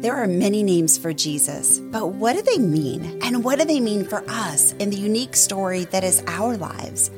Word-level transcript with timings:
There 0.00 0.14
are 0.14 0.28
many 0.28 0.62
names 0.62 0.96
for 0.96 1.12
Jesus, 1.12 1.80
but 1.80 2.10
what 2.10 2.36
do 2.36 2.42
they 2.42 2.58
mean? 2.58 3.18
And 3.20 3.42
what 3.42 3.58
do 3.58 3.64
they 3.64 3.80
mean 3.80 4.04
for 4.04 4.22
us 4.30 4.70
in 4.74 4.90
the 4.90 4.96
unique 4.96 5.34
story 5.34 5.86
that 5.86 6.04
is 6.04 6.22
our 6.28 6.56
lives? 6.56 7.08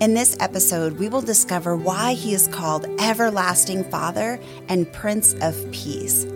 In 0.00 0.12
this 0.12 0.36
episode, 0.38 0.98
we 0.98 1.08
will 1.08 1.22
discover 1.22 1.78
why 1.78 2.12
he 2.12 2.34
is 2.34 2.46
called 2.48 2.84
Everlasting 3.00 3.84
Father 3.84 4.38
and 4.68 4.92
Prince 4.92 5.32
of 5.40 5.56
Peace. 5.72 6.26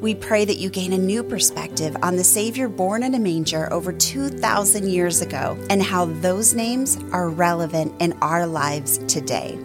We 0.00 0.14
pray 0.14 0.44
that 0.44 0.58
you 0.58 0.70
gain 0.70 0.92
a 0.92 0.98
new 0.98 1.24
perspective 1.24 1.96
on 2.04 2.14
the 2.14 2.22
Savior 2.22 2.68
born 2.68 3.02
in 3.02 3.16
a 3.16 3.18
manger 3.18 3.72
over 3.72 3.92
2,000 3.92 4.88
years 4.88 5.22
ago 5.22 5.58
and 5.68 5.82
how 5.82 6.04
those 6.04 6.54
names 6.54 6.98
are 7.10 7.28
relevant 7.28 8.00
in 8.00 8.12
our 8.22 8.46
lives 8.46 8.98
today 9.08 9.58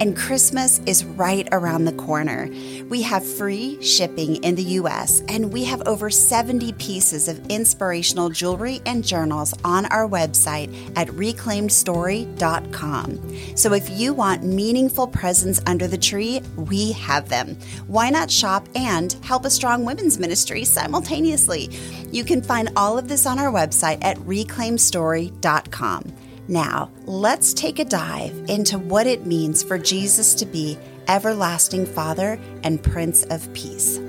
and 0.00 0.16
Christmas 0.16 0.80
is 0.86 1.04
right 1.04 1.46
around 1.52 1.84
the 1.84 1.92
corner. 1.92 2.48
We 2.88 3.02
have 3.02 3.22
free 3.26 3.82
shipping 3.82 4.42
in 4.44 4.54
the 4.54 4.62
US, 4.62 5.20
and 5.28 5.52
we 5.52 5.64
have 5.64 5.86
over 5.86 6.08
70 6.10 6.72
pieces 6.74 7.26
of 7.28 7.44
inspirational 7.48 8.30
jewelry 8.30 8.80
and 8.86 9.04
journals 9.04 9.52
on 9.64 9.86
our 9.86 10.08
website 10.08 10.68
at 10.96 11.08
reclaimedstory.com. 11.08 13.56
So 13.56 13.72
if 13.72 13.90
you 13.90 14.14
want 14.14 14.44
meaningful 14.44 15.06
presents 15.06 15.60
under 15.66 15.86
the 15.86 15.98
tree, 15.98 16.40
we 16.56 16.92
have 16.92 17.28
them. 17.28 17.58
Why 17.86 18.08
not 18.10 18.30
shop 18.30 18.68
and 18.74 19.12
help 19.22 19.44
a 19.44 19.50
strong 19.50 19.84
women's 19.84 20.18
ministry 20.18 20.64
simultaneously? 20.64 21.70
You 22.10 22.24
can 22.24 22.42
find 22.42 22.70
all 22.76 22.98
of 22.98 23.08
this 23.08 23.26
on 23.26 23.38
our 23.38 23.52
website 23.52 24.02
at 24.02 24.16
reclaimedstory.com. 24.18 26.27
Now, 26.50 26.90
let's 27.04 27.52
take 27.52 27.78
a 27.78 27.84
dive 27.84 28.32
into 28.48 28.78
what 28.78 29.06
it 29.06 29.26
means 29.26 29.62
for 29.62 29.76
Jesus 29.76 30.34
to 30.36 30.46
be 30.46 30.78
everlasting 31.06 31.84
Father 31.84 32.40
and 32.64 32.82
Prince 32.82 33.24
of 33.24 33.52
Peace. 33.52 34.00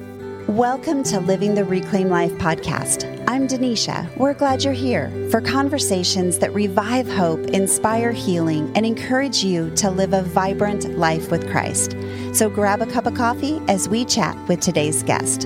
Welcome 0.47 1.03
to 1.03 1.19
Living 1.19 1.53
the 1.53 1.65
Reclaimed 1.65 2.11
Life 2.11 2.31
podcast. 2.35 3.03
I'm 3.27 3.45
Denisha. 3.45 4.15
We're 4.15 4.33
glad 4.33 4.63
you're 4.63 4.71
here 4.71 5.11
for 5.29 5.41
conversations 5.41 6.39
that 6.39 6.53
revive 6.53 7.09
hope, 7.09 7.41
inspire 7.47 8.13
healing, 8.13 8.71
and 8.73 8.85
encourage 8.85 9.43
you 9.43 9.69
to 9.71 9.91
live 9.91 10.13
a 10.13 10.23
vibrant 10.23 10.97
life 10.97 11.31
with 11.31 11.51
Christ. 11.51 11.93
So 12.31 12.49
grab 12.49 12.81
a 12.81 12.87
cup 12.87 13.05
of 13.05 13.15
coffee 13.15 13.61
as 13.67 13.89
we 13.89 14.05
chat 14.05 14.37
with 14.47 14.61
today's 14.61 15.03
guest. 15.03 15.45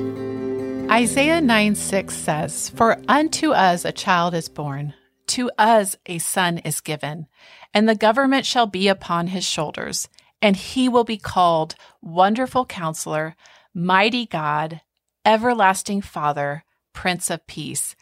Isaiah 0.91 1.41
9 1.41 1.73
6 1.73 2.15
says, 2.15 2.69
For 2.69 3.01
unto 3.07 3.51
us 3.51 3.83
a 3.83 3.91
child 3.91 4.35
is 4.35 4.47
born 4.47 4.93
to 5.27 5.51
us 5.57 5.95
a 6.05 6.17
son 6.17 6.59
is 6.59 6.81
given, 6.81 7.27
and 7.73 7.87
the 7.87 7.95
government 7.95 8.45
shall 8.45 8.67
be 8.67 8.87
upon 8.87 9.27
his 9.27 9.45
shoulders, 9.45 10.07
and 10.41 10.55
he 10.55 10.89
will 10.89 11.03
be 11.03 11.17
called 11.17 11.75
Wonderful 12.01 12.65
Counselor, 12.65 13.35
Mighty 13.73 14.25
God, 14.25 14.81
Everlasting 15.25 16.01
Father, 16.01 16.63
Prince 16.93 17.29
of 17.29 17.45
Peace. 17.47 17.95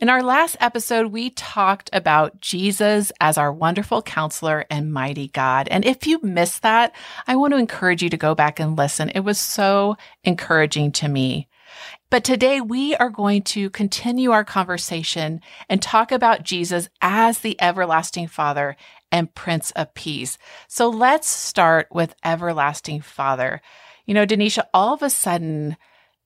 In 0.00 0.08
our 0.08 0.22
last 0.22 0.56
episode, 0.58 1.12
we 1.12 1.30
talked 1.30 1.88
about 1.92 2.40
Jesus 2.40 3.12
as 3.20 3.38
our 3.38 3.52
wonderful 3.52 4.02
counselor 4.02 4.64
and 4.68 4.92
mighty 4.92 5.28
God. 5.28 5.68
And 5.68 5.84
if 5.84 6.08
you 6.08 6.18
missed 6.22 6.62
that, 6.62 6.92
I 7.28 7.36
want 7.36 7.52
to 7.52 7.58
encourage 7.58 8.02
you 8.02 8.10
to 8.10 8.16
go 8.16 8.34
back 8.34 8.58
and 8.58 8.76
listen. 8.76 9.10
It 9.10 9.20
was 9.20 9.38
so 9.38 9.96
encouraging 10.24 10.90
to 10.92 11.08
me. 11.08 11.46
But 12.12 12.24
today 12.24 12.60
we 12.60 12.94
are 12.96 13.08
going 13.08 13.40
to 13.44 13.70
continue 13.70 14.32
our 14.32 14.44
conversation 14.44 15.40
and 15.70 15.80
talk 15.80 16.12
about 16.12 16.42
Jesus 16.42 16.90
as 17.00 17.38
the 17.38 17.58
everlasting 17.58 18.26
Father 18.26 18.76
and 19.10 19.34
Prince 19.34 19.70
of 19.70 19.94
Peace. 19.94 20.36
So 20.68 20.90
let's 20.90 21.26
start 21.26 21.88
with 21.90 22.14
everlasting 22.22 23.00
Father. 23.00 23.62
You 24.04 24.12
know, 24.12 24.26
Denisha, 24.26 24.64
all 24.74 24.92
of 24.92 25.00
a 25.00 25.08
sudden, 25.08 25.78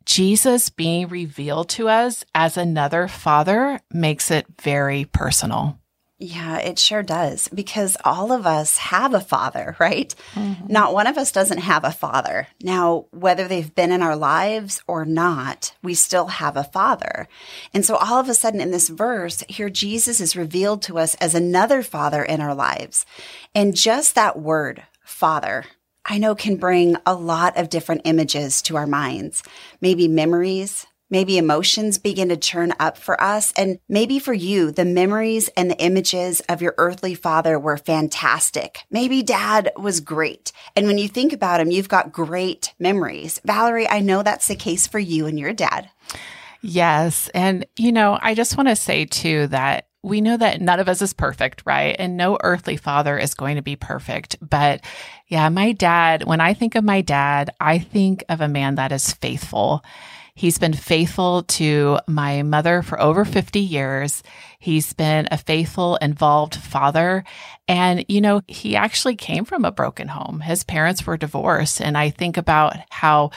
Jesus 0.05 0.71
being 0.71 1.07
revealed 1.07 1.69
to 1.69 1.89
us 1.89 2.25
as 2.35 2.57
another 2.57 3.07
father 3.07 3.79
makes 3.93 4.33
it 4.33 4.47
very 4.61 5.05
personal. 5.05 5.79
Yeah, 6.19 6.59
it 6.59 6.79
sure 6.79 7.03
does 7.03 7.47
because 7.49 7.97
all 8.03 8.33
of 8.33 8.47
us 8.47 8.79
have 8.79 9.13
a 9.13 9.21
father, 9.21 9.77
right? 9.81 10.15
Mm-hmm. 10.35 10.73
Not 10.73 10.95
one 10.95 11.07
of 11.07 11.19
us 11.19 11.31
doesn't 11.31 11.59
have 11.59 11.85
a 11.85 11.93
father. 11.93 12.49
Now, 12.63 13.07
whether 13.11 13.47
they've 13.47 13.75
been 13.75 13.93
in 13.93 14.03
our 14.03 14.17
lives 14.17 14.83
or 14.87 15.05
not, 15.05 15.75
we 15.83 15.95
still 15.95 16.27
have 16.27 16.57
a 16.57 16.65
father. 16.65 17.29
And 17.75 17.85
so 17.85 17.97
all 17.97 18.19
of 18.19 18.29
a 18.29 18.35
sudden 18.35 18.61
in 18.61 18.71
this 18.71 18.89
verse, 18.89 19.45
here 19.49 19.69
Jesus 19.69 20.21
is 20.21 20.37
revealed 20.37 20.81
to 20.83 20.99
us 20.99 21.15
as 21.17 21.35
another 21.35 21.83
father 21.83 22.23
in 22.23 22.41
our 22.41 22.55
lives. 22.55 23.05
And 23.55 23.77
just 23.77 24.15
that 24.15 24.39
word, 24.39 24.85
father, 25.05 25.67
I 26.09 26.19
know 26.19 26.35
can 26.35 26.57
bring 26.57 26.97
a 27.05 27.15
lot 27.15 27.59
of 27.59 27.69
different 27.69 28.03
images 28.05 28.63
to 28.63 28.77
our 28.77 28.87
minds. 28.87 29.43
Maybe 29.81 30.09
memories, 30.09 30.87
Maybe 31.09 31.39
emotions 31.39 31.99
begin 31.99 32.29
to 32.31 32.37
churn 32.37 32.73
up 32.81 32.99
for 32.99 33.21
us. 33.23 33.53
And 33.57 33.79
maybe 33.89 34.19
for 34.19 34.33
you, 34.33 34.73
the 34.73 34.85
memories 34.85 35.49
and 35.57 35.71
the 35.71 35.79
images 35.79 36.41
of 36.49 36.61
your 36.61 36.75
earthly 36.79 37.15
father 37.15 37.59
were 37.59 37.77
fantastic. 37.77 38.81
Maybe 38.91 39.23
dad 39.23 39.71
was 39.77 40.01
great. 40.01 40.51
And 40.75 40.87
when 40.87 40.99
you 40.99 41.09
think 41.09 41.33
about 41.33 41.61
him, 41.61 41.71
you've 41.71 41.89
got 41.89 42.13
great 42.13 42.75
memories. 42.79 43.41
Valerie, 43.45 43.89
I 43.89 44.01
know 44.01 44.23
that's 44.23 44.49
the 44.49 44.57
case 44.57 44.87
for 44.87 44.99
you 44.99 45.27
and 45.27 45.39
your 45.39 45.53
dad. 45.53 45.91
Yes. 46.61 47.29
And, 47.35 47.67
you 47.77 47.93
know, 47.93 48.19
I 48.21 48.35
just 48.35 48.57
want 48.57 48.69
to 48.69 48.77
say 48.77 49.05
too 49.05 49.47
that 49.49 49.87
we 50.03 50.21
know 50.21 50.37
that 50.37 50.61
none 50.61 50.81
of 50.81 50.89
us 50.89 51.03
is 51.03 51.13
perfect, 51.13 51.63
right? 51.67 51.97
And 51.99 52.17
no 52.17 52.39
earthly 52.43 52.77
father 52.77 53.19
is 53.19 53.35
going 53.35 53.57
to 53.57 53.63
be 53.63 53.77
perfect. 53.77 54.37
But 54.41 54.85
yeah, 55.27 55.49
my 55.49 55.73
dad, 55.73 56.25
when 56.25 56.41
I 56.41 56.55
think 56.55 56.77
of 56.77 56.85
my 56.85 57.01
dad, 57.01 57.51
I 57.61 57.79
think 57.79 58.25
of 58.29 58.41
a 58.41 58.49
man 58.49 58.77
that 58.77 58.93
is 58.93 59.13
faithful 59.13 59.85
He's 60.37 60.59
been 60.59 60.75
faithful 60.75 61.45
to 61.45 61.99
my 62.07 62.43
mother 62.43 62.83
for 62.83 63.01
over 63.01 63.25
50 63.25 63.59
years. 63.59 64.23
He's 64.59 64.93
been 64.93 65.27
a 65.31 65.39
faithful, 65.39 65.97
involved 65.97 66.57
father. 66.57 67.25
And, 67.67 68.05
you 68.07 68.21
know, 68.21 68.43
he 68.47 68.77
actually 68.77 69.17
came 69.17 69.47
from 69.47 69.65
a 69.65 69.73
broken 69.73 70.09
home. 70.09 70.41
His 70.41 70.63
parents 70.63 71.07
were 71.07 71.17
divorced. 71.17 71.81
And 71.81 71.97
I 71.97 72.11
think 72.11 72.37
about 72.37 72.77
how 72.91 73.31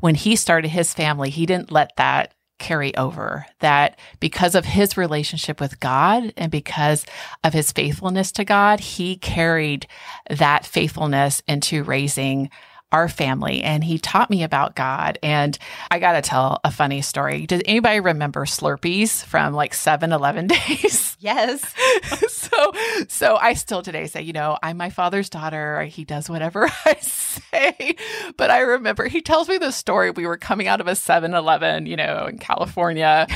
when 0.00 0.16
he 0.16 0.34
started 0.34 0.68
his 0.68 0.92
family, 0.92 1.30
he 1.30 1.46
didn't 1.46 1.70
let 1.70 1.92
that 1.96 2.34
carry 2.58 2.96
over. 2.96 3.46
That 3.60 3.96
because 4.18 4.56
of 4.56 4.64
his 4.64 4.96
relationship 4.96 5.60
with 5.60 5.78
God 5.78 6.32
and 6.36 6.50
because 6.50 7.06
of 7.44 7.52
his 7.52 7.70
faithfulness 7.70 8.32
to 8.32 8.44
God, 8.44 8.80
he 8.80 9.16
carried 9.16 9.86
that 10.28 10.66
faithfulness 10.66 11.44
into 11.46 11.84
raising 11.84 12.50
our 12.92 13.08
family 13.08 13.62
and 13.62 13.84
he 13.84 13.98
taught 13.98 14.30
me 14.30 14.42
about 14.42 14.74
God. 14.74 15.18
And 15.22 15.56
I 15.90 15.98
got 15.98 16.12
to 16.12 16.22
tell 16.22 16.60
a 16.64 16.70
funny 16.70 17.02
story. 17.02 17.46
Does 17.46 17.62
anybody 17.64 18.00
remember 18.00 18.44
Slurpees 18.44 19.24
from 19.24 19.54
like 19.54 19.74
7 19.74 20.12
Eleven 20.12 20.46
days? 20.68 21.16
Yes. 21.20 21.74
so, 22.28 22.72
so 23.08 23.36
I 23.36 23.54
still 23.54 23.82
today 23.82 24.06
say, 24.06 24.22
you 24.22 24.32
know, 24.32 24.58
I'm 24.62 24.76
my 24.76 24.90
father's 24.90 25.28
daughter. 25.28 25.82
He 25.84 26.04
does 26.04 26.28
whatever 26.28 26.68
I 26.84 26.94
say. 27.00 27.96
But 28.36 28.50
I 28.50 28.60
remember 28.60 29.06
he 29.06 29.20
tells 29.20 29.48
me 29.48 29.58
this 29.58 29.76
story. 29.76 30.10
We 30.10 30.26
were 30.26 30.38
coming 30.38 30.66
out 30.66 30.80
of 30.80 30.86
a 30.86 30.96
7 30.96 31.34
Eleven, 31.34 31.86
you 31.86 31.96
know, 31.96 32.26
in 32.26 32.38
California. 32.38 33.26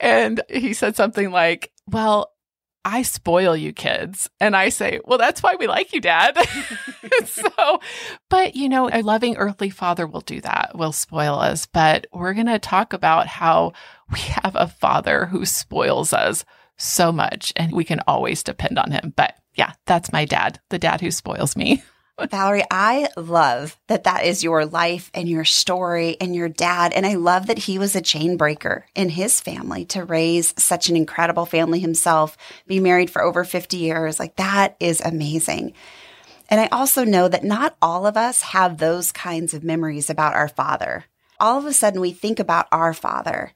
And 0.00 0.42
he 0.50 0.74
said 0.74 0.96
something 0.96 1.30
like, 1.30 1.72
well, 1.86 2.33
I 2.84 3.02
spoil 3.02 3.56
you 3.56 3.72
kids. 3.72 4.28
And 4.40 4.54
I 4.54 4.68
say, 4.68 5.00
well, 5.04 5.18
that's 5.18 5.42
why 5.42 5.56
we 5.56 5.66
like 5.66 5.92
you, 5.92 6.00
dad. 6.00 6.36
so, 7.24 7.80
but 8.28 8.54
you 8.54 8.68
know, 8.68 8.90
a 8.92 9.02
loving 9.02 9.36
earthly 9.36 9.70
father 9.70 10.06
will 10.06 10.20
do 10.20 10.40
that, 10.42 10.72
will 10.74 10.92
spoil 10.92 11.38
us. 11.38 11.66
But 11.66 12.06
we're 12.12 12.34
going 12.34 12.46
to 12.46 12.58
talk 12.58 12.92
about 12.92 13.26
how 13.26 13.72
we 14.12 14.18
have 14.20 14.54
a 14.54 14.68
father 14.68 15.26
who 15.26 15.46
spoils 15.46 16.12
us 16.12 16.44
so 16.76 17.12
much 17.12 17.52
and 17.56 17.72
we 17.72 17.84
can 17.84 18.00
always 18.06 18.42
depend 18.42 18.78
on 18.78 18.90
him. 18.90 19.12
But 19.16 19.34
yeah, 19.54 19.72
that's 19.86 20.12
my 20.12 20.24
dad, 20.24 20.60
the 20.70 20.78
dad 20.78 21.00
who 21.00 21.10
spoils 21.10 21.56
me. 21.56 21.82
Valerie, 22.30 22.64
I 22.70 23.08
love 23.16 23.76
that 23.88 24.04
that 24.04 24.24
is 24.24 24.44
your 24.44 24.66
life 24.66 25.10
and 25.14 25.28
your 25.28 25.44
story 25.44 26.16
and 26.20 26.34
your 26.34 26.48
dad. 26.48 26.92
And 26.92 27.04
I 27.04 27.14
love 27.14 27.48
that 27.48 27.58
he 27.58 27.78
was 27.78 27.96
a 27.96 28.00
chain 28.00 28.36
breaker 28.36 28.86
in 28.94 29.08
his 29.08 29.40
family 29.40 29.84
to 29.86 30.04
raise 30.04 30.54
such 30.56 30.88
an 30.88 30.96
incredible 30.96 31.44
family 31.44 31.80
himself, 31.80 32.36
be 32.68 32.78
married 32.78 33.10
for 33.10 33.22
over 33.22 33.42
50 33.42 33.76
years. 33.76 34.20
Like 34.20 34.36
that 34.36 34.76
is 34.78 35.00
amazing. 35.00 35.74
And 36.48 36.60
I 36.60 36.68
also 36.68 37.04
know 37.04 37.26
that 37.26 37.42
not 37.42 37.76
all 37.82 38.06
of 38.06 38.16
us 38.16 38.42
have 38.42 38.78
those 38.78 39.10
kinds 39.10 39.52
of 39.52 39.64
memories 39.64 40.08
about 40.08 40.34
our 40.34 40.48
father. 40.48 41.06
All 41.40 41.58
of 41.58 41.66
a 41.66 41.72
sudden, 41.72 42.00
we 42.00 42.12
think 42.12 42.38
about 42.38 42.68
our 42.70 42.94
father. 42.94 43.52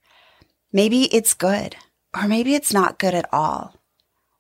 Maybe 0.73 1.05
it's 1.15 1.33
good, 1.33 1.77
or 2.17 2.27
maybe 2.27 2.55
it's 2.55 2.73
not 2.73 2.99
good 2.99 3.15
at 3.15 3.33
all. 3.33 3.78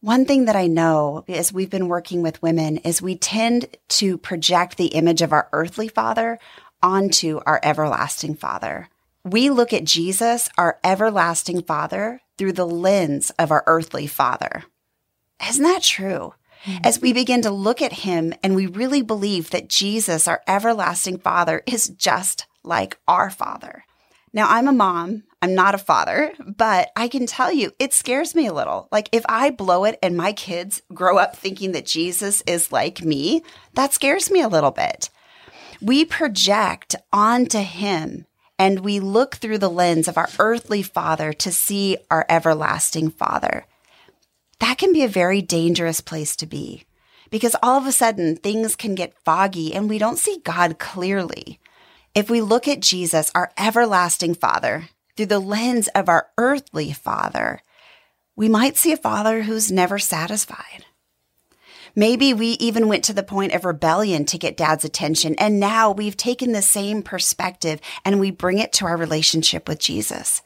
One 0.00 0.26
thing 0.26 0.44
that 0.44 0.54
I 0.54 0.68
know 0.68 1.24
as 1.26 1.52
we've 1.52 1.70
been 1.70 1.88
working 1.88 2.22
with 2.22 2.40
women 2.40 2.76
is 2.78 3.02
we 3.02 3.16
tend 3.16 3.66
to 3.88 4.16
project 4.16 4.76
the 4.76 4.86
image 4.86 5.22
of 5.22 5.32
our 5.32 5.48
earthly 5.52 5.88
father 5.88 6.38
onto 6.80 7.40
our 7.44 7.58
everlasting 7.64 8.36
father. 8.36 8.88
We 9.24 9.50
look 9.50 9.72
at 9.72 9.82
Jesus, 9.82 10.48
our 10.56 10.78
everlasting 10.84 11.62
father, 11.62 12.20
through 12.36 12.52
the 12.52 12.66
lens 12.66 13.30
of 13.40 13.50
our 13.50 13.64
earthly 13.66 14.06
father. 14.06 14.62
Isn't 15.48 15.64
that 15.64 15.82
true? 15.82 16.32
Mm-hmm. 16.64 16.84
As 16.84 17.00
we 17.00 17.12
begin 17.12 17.42
to 17.42 17.50
look 17.50 17.82
at 17.82 17.92
him 17.92 18.32
and 18.40 18.54
we 18.54 18.66
really 18.66 19.02
believe 19.02 19.50
that 19.50 19.68
Jesus, 19.68 20.28
our 20.28 20.42
everlasting 20.46 21.18
father, 21.18 21.64
is 21.66 21.88
just 21.88 22.46
like 22.62 22.98
our 23.08 23.30
father. 23.30 23.84
Now, 24.32 24.48
I'm 24.48 24.68
a 24.68 24.72
mom. 24.72 25.24
I'm 25.40 25.54
not 25.54 25.74
a 25.74 25.78
father, 25.78 26.32
but 26.44 26.90
I 26.96 27.06
can 27.08 27.26
tell 27.26 27.52
you 27.52 27.72
it 27.78 27.92
scares 27.92 28.34
me 28.34 28.46
a 28.46 28.52
little. 28.52 28.88
Like, 28.90 29.08
if 29.12 29.24
I 29.28 29.50
blow 29.50 29.84
it 29.84 29.98
and 30.02 30.16
my 30.16 30.32
kids 30.32 30.82
grow 30.92 31.18
up 31.18 31.36
thinking 31.36 31.72
that 31.72 31.86
Jesus 31.86 32.42
is 32.46 32.72
like 32.72 33.02
me, 33.02 33.42
that 33.74 33.94
scares 33.94 34.30
me 34.30 34.40
a 34.40 34.48
little 34.48 34.72
bit. 34.72 35.10
We 35.80 36.04
project 36.04 36.96
onto 37.12 37.60
him 37.60 38.26
and 38.58 38.80
we 38.80 38.98
look 38.98 39.36
through 39.36 39.58
the 39.58 39.70
lens 39.70 40.08
of 40.08 40.18
our 40.18 40.28
earthly 40.40 40.82
father 40.82 41.32
to 41.34 41.52
see 41.52 41.96
our 42.10 42.26
everlasting 42.28 43.10
father. 43.10 43.64
That 44.58 44.78
can 44.78 44.92
be 44.92 45.04
a 45.04 45.08
very 45.08 45.40
dangerous 45.40 46.00
place 46.00 46.34
to 46.36 46.46
be 46.46 46.84
because 47.30 47.54
all 47.62 47.78
of 47.78 47.86
a 47.86 47.92
sudden 47.92 48.36
things 48.36 48.74
can 48.74 48.94
get 48.94 49.18
foggy 49.24 49.72
and 49.72 49.88
we 49.88 49.98
don't 49.98 50.18
see 50.18 50.40
God 50.44 50.78
clearly. 50.80 51.60
If 52.14 52.28
we 52.28 52.40
look 52.40 52.66
at 52.66 52.80
Jesus, 52.80 53.30
our 53.34 53.52
everlasting 53.56 54.34
Father, 54.34 54.88
through 55.18 55.26
the 55.26 55.40
lens 55.40 55.88
of 55.96 56.08
our 56.08 56.28
earthly 56.38 56.92
Father, 56.92 57.60
we 58.36 58.48
might 58.48 58.76
see 58.76 58.92
a 58.92 58.96
Father 58.96 59.42
who's 59.42 59.72
never 59.72 59.98
satisfied. 59.98 60.86
Maybe 61.96 62.32
we 62.32 62.50
even 62.50 62.86
went 62.86 63.02
to 63.02 63.12
the 63.12 63.24
point 63.24 63.52
of 63.52 63.64
rebellion 63.64 64.26
to 64.26 64.38
get 64.38 64.56
dad's 64.56 64.84
attention, 64.84 65.34
and 65.34 65.58
now 65.58 65.90
we've 65.90 66.16
taken 66.16 66.52
the 66.52 66.62
same 66.62 67.02
perspective 67.02 67.80
and 68.04 68.20
we 68.20 68.30
bring 68.30 68.58
it 68.58 68.72
to 68.74 68.86
our 68.86 68.96
relationship 68.96 69.66
with 69.66 69.80
Jesus. 69.80 70.40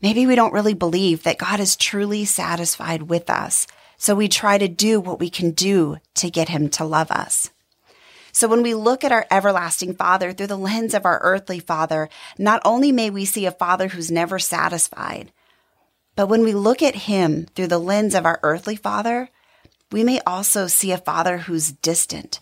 Maybe 0.00 0.28
we 0.28 0.36
don't 0.36 0.52
really 0.52 0.74
believe 0.74 1.24
that 1.24 1.38
God 1.38 1.58
is 1.58 1.74
truly 1.74 2.24
satisfied 2.24 3.02
with 3.02 3.28
us, 3.28 3.66
so 3.96 4.14
we 4.14 4.28
try 4.28 4.58
to 4.58 4.68
do 4.68 5.00
what 5.00 5.18
we 5.18 5.28
can 5.28 5.50
do 5.50 5.96
to 6.14 6.30
get 6.30 6.50
him 6.50 6.68
to 6.68 6.84
love 6.84 7.10
us. 7.10 7.50
So 8.38 8.46
when 8.46 8.62
we 8.62 8.72
look 8.72 9.02
at 9.02 9.10
our 9.10 9.26
everlasting 9.32 9.96
Father 9.96 10.32
through 10.32 10.46
the 10.46 10.56
lens 10.56 10.94
of 10.94 11.04
our 11.04 11.18
earthly 11.22 11.58
Father, 11.58 12.08
not 12.38 12.62
only 12.64 12.92
may 12.92 13.10
we 13.10 13.24
see 13.24 13.46
a 13.46 13.50
Father 13.50 13.88
who's 13.88 14.12
never 14.12 14.38
satisfied, 14.38 15.32
but 16.14 16.28
when 16.28 16.44
we 16.44 16.54
look 16.54 16.80
at 16.80 16.94
Him 16.94 17.46
through 17.56 17.66
the 17.66 17.80
lens 17.80 18.14
of 18.14 18.24
our 18.24 18.38
earthly 18.44 18.76
Father, 18.76 19.28
we 19.90 20.04
may 20.04 20.20
also 20.20 20.68
see 20.68 20.92
a 20.92 20.98
Father 20.98 21.38
who's 21.38 21.72
distant, 21.72 22.38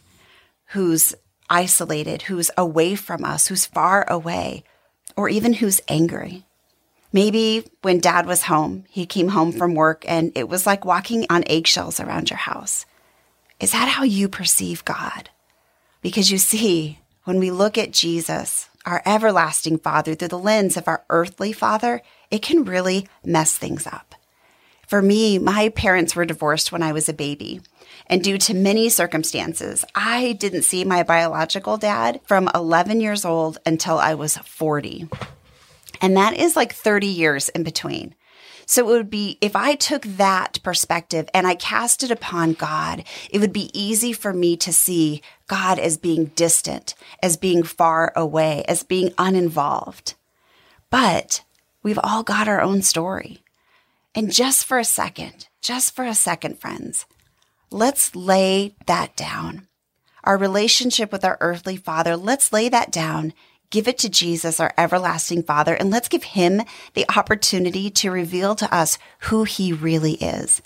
who's 0.72 1.14
isolated, 1.48 2.20
who's 2.20 2.50
away 2.58 2.94
from 2.94 3.24
us, 3.24 3.46
who's 3.46 3.64
far 3.64 4.04
away, 4.06 4.64
or 5.16 5.30
even 5.30 5.54
who's 5.54 5.80
angry. 5.88 6.44
Maybe 7.10 7.64
when 7.80 8.00
dad 8.00 8.26
was 8.26 8.42
home, 8.42 8.84
he 8.90 9.06
came 9.06 9.28
home 9.28 9.50
from 9.50 9.74
work 9.74 10.04
and 10.06 10.30
it 10.34 10.46
was 10.46 10.66
like 10.66 10.84
walking 10.84 11.24
on 11.30 11.44
eggshells 11.46 12.00
around 12.00 12.28
your 12.28 12.36
house. 12.36 12.84
Is 13.60 13.72
that 13.72 13.88
how 13.88 14.02
you 14.02 14.28
perceive 14.28 14.84
God? 14.84 15.30
Because 16.06 16.30
you 16.30 16.38
see, 16.38 17.00
when 17.24 17.40
we 17.40 17.50
look 17.50 17.76
at 17.76 17.90
Jesus, 17.90 18.68
our 18.84 19.02
everlasting 19.04 19.76
Father, 19.76 20.14
through 20.14 20.28
the 20.28 20.38
lens 20.38 20.76
of 20.76 20.86
our 20.86 21.02
earthly 21.10 21.52
Father, 21.52 22.00
it 22.30 22.42
can 22.42 22.64
really 22.64 23.08
mess 23.24 23.58
things 23.58 23.88
up. 23.88 24.14
For 24.86 25.02
me, 25.02 25.40
my 25.40 25.70
parents 25.70 26.14
were 26.14 26.24
divorced 26.24 26.70
when 26.70 26.80
I 26.80 26.92
was 26.92 27.08
a 27.08 27.12
baby. 27.12 27.60
And 28.06 28.22
due 28.22 28.38
to 28.38 28.54
many 28.54 28.88
circumstances, 28.88 29.84
I 29.96 30.34
didn't 30.34 30.62
see 30.62 30.84
my 30.84 31.02
biological 31.02 31.76
dad 31.76 32.20
from 32.22 32.48
11 32.54 33.00
years 33.00 33.24
old 33.24 33.58
until 33.66 33.98
I 33.98 34.14
was 34.14 34.36
40. 34.36 35.08
And 36.00 36.16
that 36.16 36.34
is 36.34 36.54
like 36.54 36.72
30 36.72 37.08
years 37.08 37.48
in 37.48 37.64
between. 37.64 38.14
So 38.68 38.88
it 38.88 38.92
would 38.92 39.10
be, 39.10 39.38
if 39.40 39.54
I 39.54 39.76
took 39.76 40.02
that 40.02 40.58
perspective 40.64 41.28
and 41.32 41.46
I 41.46 41.54
cast 41.54 42.02
it 42.02 42.10
upon 42.10 42.54
God, 42.54 43.04
it 43.30 43.40
would 43.40 43.52
be 43.52 43.70
easy 43.72 44.12
for 44.12 44.32
me 44.32 44.56
to 44.56 44.72
see 44.72 45.22
God 45.46 45.78
as 45.78 45.96
being 45.96 46.26
distant, 46.34 46.94
as 47.22 47.36
being 47.36 47.62
far 47.62 48.12
away, 48.16 48.64
as 48.66 48.82
being 48.82 49.12
uninvolved. 49.18 50.14
But 50.90 51.44
we've 51.84 52.00
all 52.02 52.24
got 52.24 52.48
our 52.48 52.60
own 52.60 52.82
story. 52.82 53.44
And 54.16 54.32
just 54.32 54.64
for 54.64 54.78
a 54.78 54.84
second, 54.84 55.46
just 55.62 55.94
for 55.94 56.04
a 56.04 56.14
second, 56.14 56.58
friends, 56.58 57.06
let's 57.70 58.16
lay 58.16 58.74
that 58.86 59.14
down. 59.14 59.68
Our 60.24 60.36
relationship 60.36 61.12
with 61.12 61.24
our 61.24 61.38
earthly 61.40 61.76
father, 61.76 62.16
let's 62.16 62.52
lay 62.52 62.68
that 62.68 62.90
down 62.90 63.32
give 63.70 63.88
it 63.88 63.98
to 63.98 64.08
Jesus, 64.08 64.60
our 64.60 64.72
everlasting 64.78 65.42
Father, 65.42 65.74
and 65.74 65.90
let's 65.90 66.08
give 66.08 66.22
him 66.22 66.62
the 66.94 67.06
opportunity 67.16 67.90
to 67.90 68.10
reveal 68.10 68.54
to 68.54 68.74
us 68.74 68.98
who 69.20 69.44
he 69.44 69.72
really 69.72 70.14
is. 70.14 70.62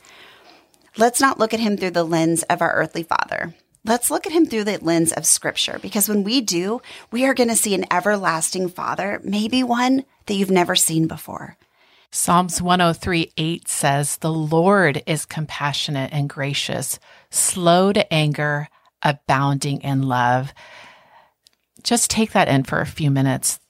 Let's 0.97 1.21
not 1.21 1.39
look 1.39 1.55
at 1.55 1.61
him 1.61 1.77
through 1.77 1.93
the 1.93 2.05
lens 2.05 2.43
of 2.45 2.61
our 2.61 2.73
earthly 2.73 3.03
father. 3.03 3.55
Let's 3.85 4.11
look 4.11 4.27
at 4.27 4.33
him 4.33 4.45
through 4.45 4.65
the 4.65 4.79
lens 4.83 5.13
of 5.13 5.25
scripture 5.25 5.79
because 5.81 6.09
when 6.09 6.25
we 6.25 6.41
do, 6.41 6.83
we 7.11 7.25
are 7.25 7.35
going 7.35 7.49
to 7.49 7.57
see 7.57 7.75
an 7.75 7.87
everlasting 7.91 8.69
father, 8.69 9.21
maybe 9.25 9.63
one 9.63 10.05
that 10.27 10.35
you've 10.35 10.51
never 10.51 10.77
seen 10.77 11.07
before. 11.07 11.57
Psalms 12.11 12.61
103 12.61 13.33
8 13.37 13.69
says, 13.69 14.17
The 14.17 14.33
Lord 14.33 15.03
is 15.07 15.25
compassionate 15.25 16.13
and 16.13 16.29
gracious, 16.29 16.99
slow 17.31 17.93
to 17.93 18.13
anger, 18.13 18.69
abounding 19.03 19.81
in 19.83 20.03
love 20.03 20.53
just 21.85 22.11
take 22.11 22.33
that 22.33 22.49
in 22.49 22.65
for 22.65 22.81
a 22.81 22.87
few 22.87 23.11
minutes. 23.11 23.61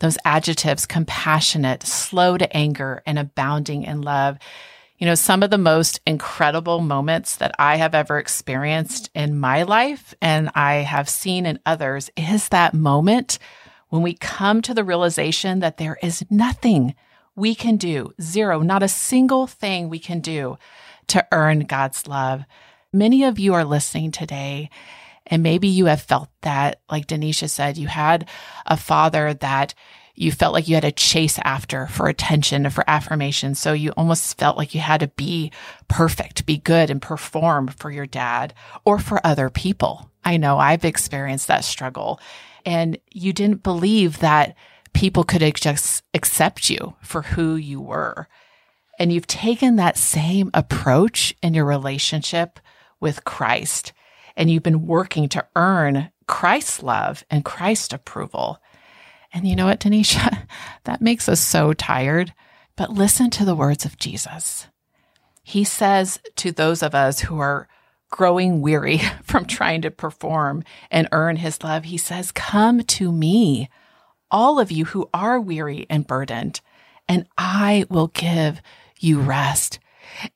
Those 0.00 0.18
adjectives, 0.24 0.86
compassionate, 0.86 1.82
slow 1.84 2.36
to 2.36 2.56
anger, 2.56 3.02
and 3.06 3.18
abounding 3.18 3.84
in 3.84 4.02
love. 4.02 4.38
You 4.98 5.06
know, 5.06 5.14
some 5.14 5.42
of 5.42 5.50
the 5.50 5.58
most 5.58 6.00
incredible 6.06 6.80
moments 6.80 7.36
that 7.36 7.54
I 7.58 7.76
have 7.76 7.94
ever 7.94 8.18
experienced 8.18 9.10
in 9.14 9.38
my 9.38 9.62
life 9.62 10.14
and 10.20 10.50
I 10.54 10.76
have 10.76 11.08
seen 11.08 11.46
in 11.46 11.58
others 11.66 12.10
is 12.16 12.48
that 12.48 12.74
moment 12.74 13.38
when 13.88 14.02
we 14.02 14.14
come 14.14 14.62
to 14.62 14.74
the 14.74 14.84
realization 14.84 15.60
that 15.60 15.78
there 15.78 15.98
is 16.02 16.24
nothing 16.30 16.94
we 17.36 17.54
can 17.54 17.76
do, 17.76 18.12
zero, 18.20 18.60
not 18.60 18.82
a 18.82 18.88
single 18.88 19.46
thing 19.46 19.88
we 19.88 19.98
can 19.98 20.20
do 20.20 20.56
to 21.08 21.26
earn 21.32 21.60
God's 21.60 22.06
love. 22.06 22.44
Many 22.92 23.24
of 23.24 23.38
you 23.38 23.54
are 23.54 23.64
listening 23.64 24.12
today 24.12 24.70
and 25.26 25.42
maybe 25.42 25.68
you 25.68 25.86
have 25.86 26.02
felt 26.02 26.28
that, 26.42 26.80
like 26.90 27.06
Denisha 27.06 27.48
said, 27.48 27.78
you 27.78 27.88
had 27.88 28.28
a 28.66 28.76
father 28.76 29.34
that 29.34 29.74
you 30.14 30.30
felt 30.30 30.52
like 30.54 30.68
you 30.68 30.74
had 30.76 30.82
to 30.82 30.92
chase 30.92 31.38
after 31.42 31.86
for 31.88 32.06
attention, 32.06 32.68
for 32.70 32.84
affirmation. 32.88 33.54
So 33.54 33.72
you 33.72 33.90
almost 33.92 34.38
felt 34.38 34.56
like 34.56 34.74
you 34.74 34.80
had 34.80 35.00
to 35.00 35.08
be 35.08 35.50
perfect, 35.88 36.46
be 36.46 36.58
good 36.58 36.88
and 36.88 37.02
perform 37.02 37.68
for 37.68 37.90
your 37.90 38.06
dad 38.06 38.54
or 38.84 38.98
for 38.98 39.24
other 39.26 39.50
people. 39.50 40.10
I 40.24 40.36
know 40.36 40.58
I've 40.58 40.84
experienced 40.84 41.48
that 41.48 41.64
struggle 41.64 42.20
and 42.64 42.98
you 43.10 43.32
didn't 43.32 43.62
believe 43.62 44.20
that 44.20 44.54
people 44.92 45.24
could 45.24 45.42
just 45.56 46.04
accept 46.14 46.70
you 46.70 46.94
for 47.02 47.22
who 47.22 47.56
you 47.56 47.80
were. 47.80 48.28
And 48.98 49.12
you've 49.12 49.26
taken 49.26 49.76
that 49.76 49.98
same 49.98 50.50
approach 50.54 51.34
in 51.42 51.54
your 51.54 51.64
relationship 51.64 52.60
with 53.00 53.24
Christ 53.24 53.92
and 54.36 54.50
you've 54.50 54.62
been 54.62 54.86
working 54.86 55.28
to 55.30 55.46
earn 55.56 56.10
Christ's 56.26 56.82
love 56.82 57.24
and 57.30 57.44
Christ's 57.44 57.92
approval. 57.92 58.58
And 59.32 59.46
you 59.46 59.56
know 59.56 59.66
what, 59.66 59.80
Denisha? 59.80 60.46
That 60.84 61.00
makes 61.00 61.30
us 61.30 61.40
so 61.40 61.72
tired. 61.72 62.34
But 62.76 62.90
listen 62.90 63.30
to 63.30 63.44
the 63.44 63.54
words 63.54 63.84
of 63.86 63.96
Jesus. 63.96 64.66
He 65.42 65.64
says 65.64 66.20
to 66.36 66.52
those 66.52 66.82
of 66.82 66.94
us 66.94 67.20
who 67.20 67.38
are 67.38 67.68
growing 68.10 68.60
weary 68.60 69.00
from 69.22 69.44
trying 69.44 69.82
to 69.82 69.90
perform 69.90 70.62
and 70.90 71.08
earn 71.10 71.36
his 71.36 71.62
love, 71.62 71.84
he 71.84 71.98
says, 71.98 72.32
Come 72.32 72.82
to 72.82 73.10
me, 73.10 73.68
all 74.30 74.58
of 74.58 74.70
you 74.70 74.86
who 74.86 75.08
are 75.14 75.40
weary 75.40 75.86
and 75.88 76.06
burdened, 76.06 76.60
and 77.08 77.26
I 77.38 77.84
will 77.88 78.08
give 78.08 78.60
you 78.98 79.20
rest. 79.20 79.78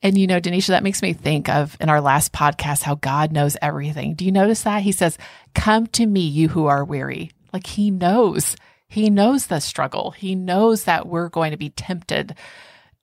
And 0.01 0.17
you 0.17 0.27
know, 0.27 0.39
Denisha, 0.39 0.67
that 0.67 0.83
makes 0.83 1.01
me 1.01 1.13
think 1.13 1.49
of 1.49 1.77
in 1.79 1.89
our 1.89 2.01
last 2.01 2.33
podcast 2.33 2.83
how 2.83 2.95
God 2.95 3.31
knows 3.31 3.57
everything. 3.61 4.15
Do 4.15 4.25
you 4.25 4.31
notice 4.31 4.63
that? 4.63 4.83
He 4.83 4.91
says, 4.91 5.17
Come 5.53 5.87
to 5.87 6.05
me, 6.05 6.21
you 6.21 6.49
who 6.49 6.67
are 6.67 6.83
weary. 6.83 7.31
Like 7.53 7.67
he 7.67 7.91
knows. 7.91 8.55
He 8.87 9.09
knows 9.09 9.47
the 9.47 9.59
struggle. 9.59 10.11
He 10.11 10.35
knows 10.35 10.85
that 10.85 11.07
we're 11.07 11.29
going 11.29 11.51
to 11.51 11.57
be 11.57 11.69
tempted 11.69 12.35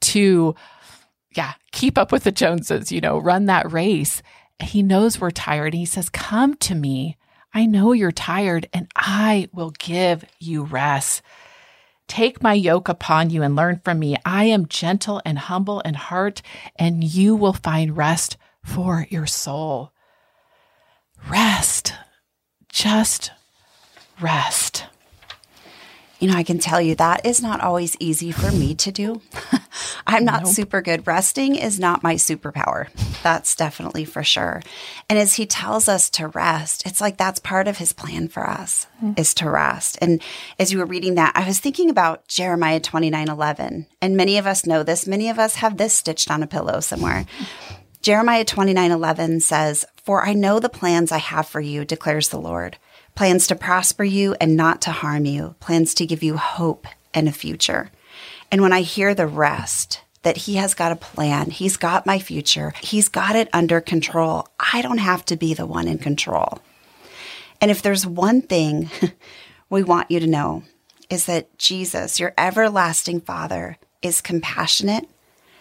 to, 0.02 0.54
yeah, 1.36 1.54
keep 1.70 1.96
up 1.96 2.10
with 2.10 2.24
the 2.24 2.32
Joneses, 2.32 2.90
you 2.90 3.00
know, 3.00 3.18
run 3.18 3.46
that 3.46 3.70
race. 3.72 4.20
He 4.58 4.82
knows 4.82 5.20
we're 5.20 5.30
tired. 5.30 5.74
And 5.74 5.80
he 5.80 5.86
says, 5.86 6.08
Come 6.08 6.54
to 6.56 6.74
me. 6.74 7.16
I 7.54 7.64
know 7.64 7.92
you're 7.92 8.12
tired, 8.12 8.68
and 8.74 8.86
I 8.94 9.48
will 9.52 9.70
give 9.78 10.26
you 10.38 10.64
rest. 10.64 11.22
Take 12.08 12.42
my 12.42 12.54
yoke 12.54 12.88
upon 12.88 13.30
you 13.30 13.42
and 13.42 13.56
learn 13.56 13.80
from 13.84 13.98
me. 13.98 14.16
I 14.24 14.44
am 14.44 14.66
gentle 14.66 15.20
and 15.24 15.38
humble 15.38 15.80
in 15.80 15.94
heart, 15.94 16.40
and 16.76 17.02
you 17.02 17.34
will 17.34 17.52
find 17.52 17.96
rest 17.96 18.36
for 18.64 19.06
your 19.10 19.26
soul. 19.26 19.92
Rest. 21.28 21.94
Just 22.68 23.32
rest. 24.20 24.84
You 26.20 26.30
know, 26.30 26.36
I 26.36 26.44
can 26.44 26.58
tell 26.58 26.80
you 26.80 26.94
that 26.94 27.26
is 27.26 27.42
not 27.42 27.60
always 27.60 27.96
easy 28.00 28.32
for 28.32 28.50
me 28.52 28.74
to 28.76 28.92
do. 28.92 29.20
I'm 30.06 30.24
not 30.24 30.44
Nope. 30.44 30.52
super 30.52 30.80
good. 30.80 31.06
Resting 31.06 31.56
is 31.56 31.80
not 31.80 32.02
my 32.02 32.14
superpower. 32.14 32.88
That's 33.22 33.56
definitely 33.56 34.04
for 34.04 34.22
sure. 34.22 34.62
And 35.08 35.18
as 35.18 35.34
he 35.34 35.46
tells 35.46 35.88
us 35.88 36.08
to 36.10 36.28
rest, 36.28 36.86
it's 36.86 37.00
like 37.00 37.16
that's 37.16 37.40
part 37.40 37.66
of 37.66 37.78
his 37.78 37.92
plan 37.92 38.28
for 38.28 38.48
us 38.48 38.86
mm. 39.02 39.18
is 39.18 39.34
to 39.34 39.50
rest. 39.50 39.98
And 40.00 40.22
as 40.58 40.72
you 40.72 40.78
were 40.78 40.86
reading 40.86 41.16
that, 41.16 41.32
I 41.34 41.46
was 41.46 41.58
thinking 41.58 41.90
about 41.90 42.28
Jeremiah 42.28 42.80
29 42.80 43.28
11. 43.28 43.86
And 44.00 44.16
many 44.16 44.38
of 44.38 44.46
us 44.46 44.64
know 44.64 44.82
this. 44.82 45.06
Many 45.06 45.28
of 45.28 45.38
us 45.38 45.56
have 45.56 45.76
this 45.76 45.94
stitched 45.94 46.30
on 46.30 46.42
a 46.42 46.46
pillow 46.46 46.80
somewhere. 46.80 47.26
Jeremiah 48.00 48.44
29 48.44 48.92
11 48.92 49.40
says, 49.40 49.84
For 49.96 50.24
I 50.24 50.32
know 50.32 50.60
the 50.60 50.68
plans 50.68 51.10
I 51.10 51.18
have 51.18 51.48
for 51.48 51.60
you, 51.60 51.84
declares 51.84 52.28
the 52.28 52.40
Lord 52.40 52.78
plans 53.16 53.46
to 53.46 53.56
prosper 53.56 54.04
you 54.04 54.36
and 54.40 54.56
not 54.56 54.82
to 54.82 54.92
harm 54.92 55.24
you, 55.24 55.56
plans 55.58 55.94
to 55.94 56.06
give 56.06 56.22
you 56.22 56.36
hope 56.36 56.86
and 57.14 57.26
a 57.26 57.32
future. 57.32 57.90
And 58.50 58.60
when 58.62 58.72
I 58.72 58.82
hear 58.82 59.14
the 59.14 59.26
rest, 59.26 60.02
that 60.22 60.36
he 60.38 60.56
has 60.56 60.74
got 60.74 60.92
a 60.92 60.96
plan, 60.96 61.50
he's 61.50 61.76
got 61.76 62.06
my 62.06 62.18
future, 62.18 62.72
he's 62.82 63.08
got 63.08 63.36
it 63.36 63.48
under 63.52 63.80
control, 63.80 64.48
I 64.58 64.82
don't 64.82 64.98
have 64.98 65.24
to 65.26 65.36
be 65.36 65.54
the 65.54 65.66
one 65.66 65.86
in 65.86 65.98
control. 65.98 66.60
And 67.60 67.70
if 67.70 67.80
there's 67.82 68.06
one 68.06 68.42
thing 68.42 68.90
we 69.70 69.82
want 69.82 70.10
you 70.10 70.20
to 70.20 70.26
know, 70.26 70.64
is 71.08 71.26
that 71.26 71.56
Jesus, 71.58 72.18
your 72.18 72.34
everlasting 72.36 73.20
Father, 73.20 73.78
is 74.02 74.20
compassionate, 74.20 75.08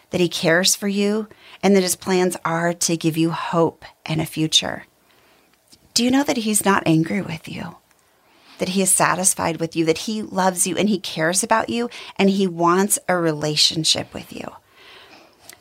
that 0.09 0.21
he 0.21 0.29
cares 0.29 0.75
for 0.75 0.87
you, 0.87 1.27
and 1.61 1.75
that 1.75 1.83
his 1.83 1.95
plans 1.95 2.35
are 2.43 2.73
to 2.73 2.97
give 2.97 3.17
you 3.17 3.31
hope 3.31 3.85
and 4.05 4.19
a 4.19 4.25
future. 4.25 4.85
Do 5.93 6.03
you 6.03 6.11
know 6.11 6.23
that 6.23 6.37
he's 6.37 6.65
not 6.65 6.83
angry 6.85 7.21
with 7.21 7.47
you? 7.47 7.75
That 8.59 8.69
he 8.69 8.81
is 8.81 8.91
satisfied 8.91 9.59
with 9.59 9.75
you, 9.75 9.85
that 9.85 10.00
he 10.00 10.21
loves 10.21 10.65
you 10.65 10.77
and 10.77 10.88
he 10.88 11.00
cares 11.00 11.43
about 11.43 11.69
you 11.69 11.89
and 12.17 12.29
he 12.29 12.47
wants 12.47 12.97
a 13.07 13.17
relationship 13.17 14.13
with 14.13 14.31
you. 14.31 14.47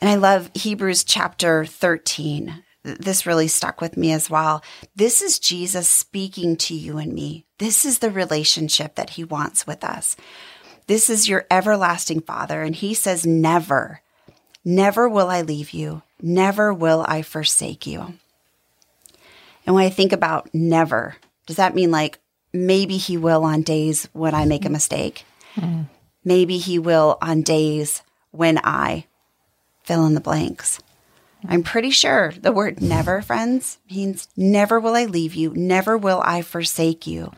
And 0.01 0.09
I 0.09 0.15
love 0.15 0.51
Hebrews 0.53 1.03
chapter 1.03 1.65
13. 1.65 2.63
This 2.83 3.25
really 3.25 3.47
stuck 3.47 3.81
with 3.81 3.97
me 3.97 4.11
as 4.11 4.29
well. 4.29 4.63
This 4.95 5.21
is 5.21 5.39
Jesus 5.39 5.89
speaking 5.89 6.55
to 6.57 6.75
you 6.75 6.97
and 6.97 7.13
me. 7.13 7.45
This 7.57 7.85
is 7.85 7.99
the 7.99 8.11
relationship 8.11 8.95
that 8.95 9.11
he 9.11 9.23
wants 9.23 9.65
with 9.65 9.83
us. 9.83 10.15
This 10.87 11.09
is 11.09 11.27
your 11.27 11.47
everlasting 11.49 12.21
Father. 12.21 12.61
And 12.61 12.75
he 12.75 12.93
says, 12.93 13.25
Never, 13.25 14.01
never 14.63 15.09
will 15.09 15.29
I 15.29 15.41
leave 15.41 15.71
you. 15.71 16.03
Never 16.21 16.73
will 16.73 17.03
I 17.07 17.23
forsake 17.23 17.87
you. 17.87 18.13
And 19.65 19.73
when 19.73 19.85
I 19.85 19.89
think 19.89 20.11
about 20.11 20.53
never, 20.53 21.15
does 21.47 21.55
that 21.55 21.73
mean 21.73 21.89
like 21.89 22.19
maybe 22.55 22.97
he 22.97 23.17
will 23.17 23.43
on 23.43 23.61
days 23.61 24.07
when 24.13 24.33
I 24.33 24.45
make 24.45 24.65
a 24.65 24.69
mistake? 24.69 25.25
Maybe 26.23 26.57
he 26.57 26.79
will 26.79 27.17
on 27.21 27.41
days 27.41 28.01
when 28.31 28.59
I 28.63 29.05
fill 29.83 30.05
in 30.05 30.15
the 30.15 30.21
blanks. 30.21 30.79
I'm 31.47 31.61
pretty 31.61 31.91
sure 31.91 32.33
the 32.39 32.51
word 32.51 32.81
never, 32.81 33.21
friends, 33.21 33.77
means 33.89 34.27
never 34.35 34.79
will 34.79 34.95
I 34.95 35.05
leave 35.05 35.35
you, 35.35 35.53
never 35.55 35.95
will 35.97 36.21
I 36.25 36.41
forsake 36.41 37.05
you. 37.05 37.31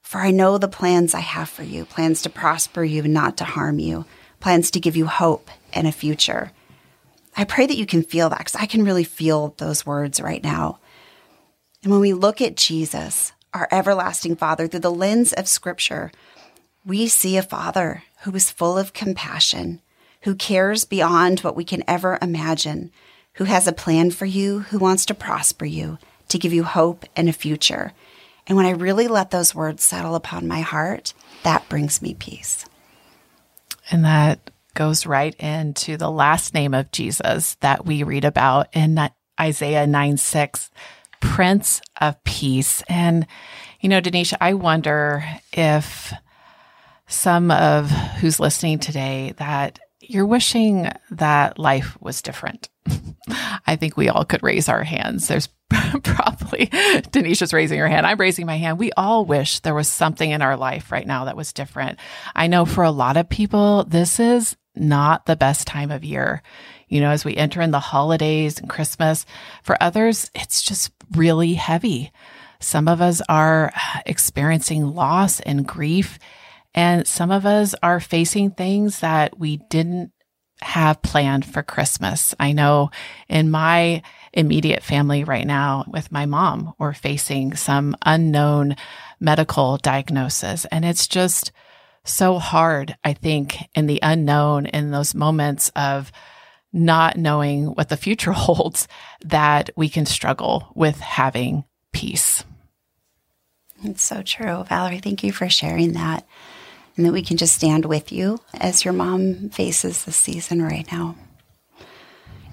For 0.00 0.20
I 0.20 0.30
know 0.30 0.56
the 0.56 0.66
plans 0.66 1.14
I 1.14 1.20
have 1.20 1.48
for 1.48 1.62
you 1.62 1.84
plans 1.84 2.22
to 2.22 2.30
prosper 2.30 2.82
you 2.82 3.04
and 3.04 3.12
not 3.12 3.36
to 3.36 3.44
harm 3.44 3.78
you, 3.78 4.06
plans 4.40 4.70
to 4.72 4.80
give 4.80 4.96
you 4.96 5.06
hope 5.06 5.50
and 5.72 5.86
a 5.86 5.92
future. 5.92 6.52
I 7.36 7.44
pray 7.44 7.66
that 7.66 7.76
you 7.76 7.86
can 7.86 8.02
feel 8.02 8.30
that 8.30 8.38
because 8.38 8.56
I 8.56 8.66
can 8.66 8.84
really 8.84 9.04
feel 9.04 9.54
those 9.58 9.86
words 9.86 10.20
right 10.20 10.42
now. 10.42 10.80
And 11.82 11.92
when 11.92 12.00
we 12.00 12.12
look 12.12 12.40
at 12.40 12.56
Jesus, 12.56 13.32
our 13.52 13.68
everlasting 13.70 14.36
Father, 14.36 14.66
through 14.66 14.80
the 14.80 14.90
lens 14.90 15.32
of 15.32 15.48
Scripture, 15.48 16.12
we 16.84 17.08
see 17.08 17.36
a 17.36 17.42
Father 17.42 18.02
who 18.22 18.34
is 18.34 18.50
full 18.50 18.78
of 18.78 18.92
compassion, 18.92 19.80
who 20.22 20.34
cares 20.34 20.84
beyond 20.84 21.40
what 21.40 21.56
we 21.56 21.64
can 21.64 21.82
ever 21.86 22.18
imagine, 22.22 22.90
who 23.34 23.44
has 23.44 23.66
a 23.66 23.72
plan 23.72 24.10
for 24.10 24.26
you, 24.26 24.60
who 24.60 24.78
wants 24.78 25.06
to 25.06 25.14
prosper 25.14 25.64
you, 25.64 25.98
to 26.28 26.38
give 26.38 26.52
you 26.52 26.64
hope 26.64 27.04
and 27.16 27.28
a 27.28 27.32
future. 27.32 27.92
And 28.46 28.56
when 28.56 28.66
I 28.66 28.70
really 28.70 29.08
let 29.08 29.30
those 29.30 29.54
words 29.54 29.84
settle 29.84 30.14
upon 30.14 30.48
my 30.48 30.60
heart, 30.60 31.14
that 31.42 31.68
brings 31.68 32.02
me 32.02 32.14
peace. 32.14 32.64
And 33.90 34.04
that 34.04 34.50
goes 34.74 35.06
right 35.06 35.34
into 35.36 35.96
the 35.96 36.10
last 36.10 36.54
name 36.54 36.74
of 36.74 36.90
Jesus 36.92 37.56
that 37.60 37.84
we 37.84 38.02
read 38.02 38.24
about 38.24 38.68
in 38.72 39.10
Isaiah 39.40 39.86
9 39.86 40.16
6, 40.16 40.70
Prince 41.30 41.80
of 42.00 42.22
Peace. 42.24 42.82
And, 42.88 43.24
you 43.80 43.88
know, 43.88 44.00
Denisha, 44.00 44.36
I 44.40 44.54
wonder 44.54 45.24
if 45.52 46.12
some 47.06 47.52
of 47.52 47.88
who's 47.88 48.40
listening 48.40 48.80
today 48.80 49.34
that 49.36 49.78
you're 50.00 50.26
wishing 50.26 50.90
that 51.12 51.56
life 51.56 51.96
was 52.00 52.20
different. 52.20 52.68
I 53.66 53.76
think 53.76 53.96
we 53.96 54.08
all 54.08 54.24
could 54.24 54.42
raise 54.42 54.68
our 54.68 54.82
hands. 54.82 55.28
There's 55.28 55.46
probably 55.70 56.66
Denisha's 56.66 57.52
raising 57.52 57.78
her 57.78 57.88
hand. 57.88 58.06
I'm 58.06 58.18
raising 58.18 58.44
my 58.44 58.56
hand. 58.56 58.80
We 58.80 58.90
all 58.96 59.24
wish 59.24 59.60
there 59.60 59.74
was 59.74 59.86
something 59.86 60.32
in 60.32 60.42
our 60.42 60.56
life 60.56 60.90
right 60.90 61.06
now 61.06 61.26
that 61.26 61.36
was 61.36 61.52
different. 61.52 62.00
I 62.34 62.48
know 62.48 62.64
for 62.64 62.82
a 62.82 62.90
lot 62.90 63.16
of 63.16 63.28
people, 63.28 63.84
this 63.84 64.18
is 64.18 64.56
not 64.74 65.26
the 65.26 65.36
best 65.36 65.68
time 65.68 65.92
of 65.92 66.02
year. 66.02 66.42
You 66.90 67.00
know, 67.00 67.10
as 67.10 67.24
we 67.24 67.34
enter 67.36 67.62
in 67.62 67.70
the 67.70 67.80
holidays 67.80 68.58
and 68.60 68.68
Christmas, 68.68 69.24
for 69.62 69.82
others, 69.82 70.30
it's 70.34 70.60
just 70.60 70.92
really 71.12 71.54
heavy. 71.54 72.12
Some 72.60 72.88
of 72.88 73.00
us 73.00 73.22
are 73.28 73.72
uh, 73.74 74.00
experiencing 74.04 74.94
loss 74.94 75.40
and 75.40 75.66
grief, 75.66 76.18
and 76.74 77.06
some 77.06 77.30
of 77.30 77.46
us 77.46 77.74
are 77.82 78.00
facing 78.00 78.50
things 78.50 79.00
that 79.00 79.38
we 79.38 79.56
didn't 79.70 80.12
have 80.62 81.00
planned 81.02 81.46
for 81.46 81.62
Christmas. 81.62 82.34
I 82.38 82.52
know 82.52 82.90
in 83.28 83.50
my 83.50 84.02
immediate 84.32 84.82
family 84.82 85.24
right 85.24 85.46
now 85.46 85.84
with 85.88 86.12
my 86.12 86.26
mom, 86.26 86.74
we're 86.78 86.92
facing 86.92 87.56
some 87.56 87.96
unknown 88.02 88.76
medical 89.18 89.78
diagnosis. 89.78 90.66
And 90.66 90.84
it's 90.84 91.08
just 91.08 91.50
so 92.04 92.38
hard, 92.38 92.96
I 93.04 93.14
think, 93.14 93.56
in 93.74 93.86
the 93.86 94.00
unknown, 94.02 94.66
in 94.66 94.90
those 94.90 95.14
moments 95.14 95.70
of 95.74 96.12
not 96.72 97.16
knowing 97.16 97.66
what 97.66 97.88
the 97.88 97.96
future 97.96 98.32
holds, 98.46 98.88
that 99.24 99.70
we 99.76 99.88
can 99.88 100.06
struggle 100.06 100.72
with 100.74 101.00
having 101.00 101.64
peace. 101.92 102.44
It's 103.82 104.02
so 104.02 104.22
true. 104.22 104.64
Valerie, 104.64 104.98
thank 104.98 105.24
you 105.24 105.32
for 105.32 105.48
sharing 105.48 105.92
that. 105.92 106.26
And 106.96 107.06
that 107.06 107.12
we 107.12 107.22
can 107.22 107.36
just 107.36 107.54
stand 107.54 107.86
with 107.86 108.12
you 108.12 108.40
as 108.52 108.84
your 108.84 108.92
mom 108.92 109.48
faces 109.50 110.04
the 110.04 110.12
season 110.12 110.60
right 110.62 110.90
now. 110.92 111.16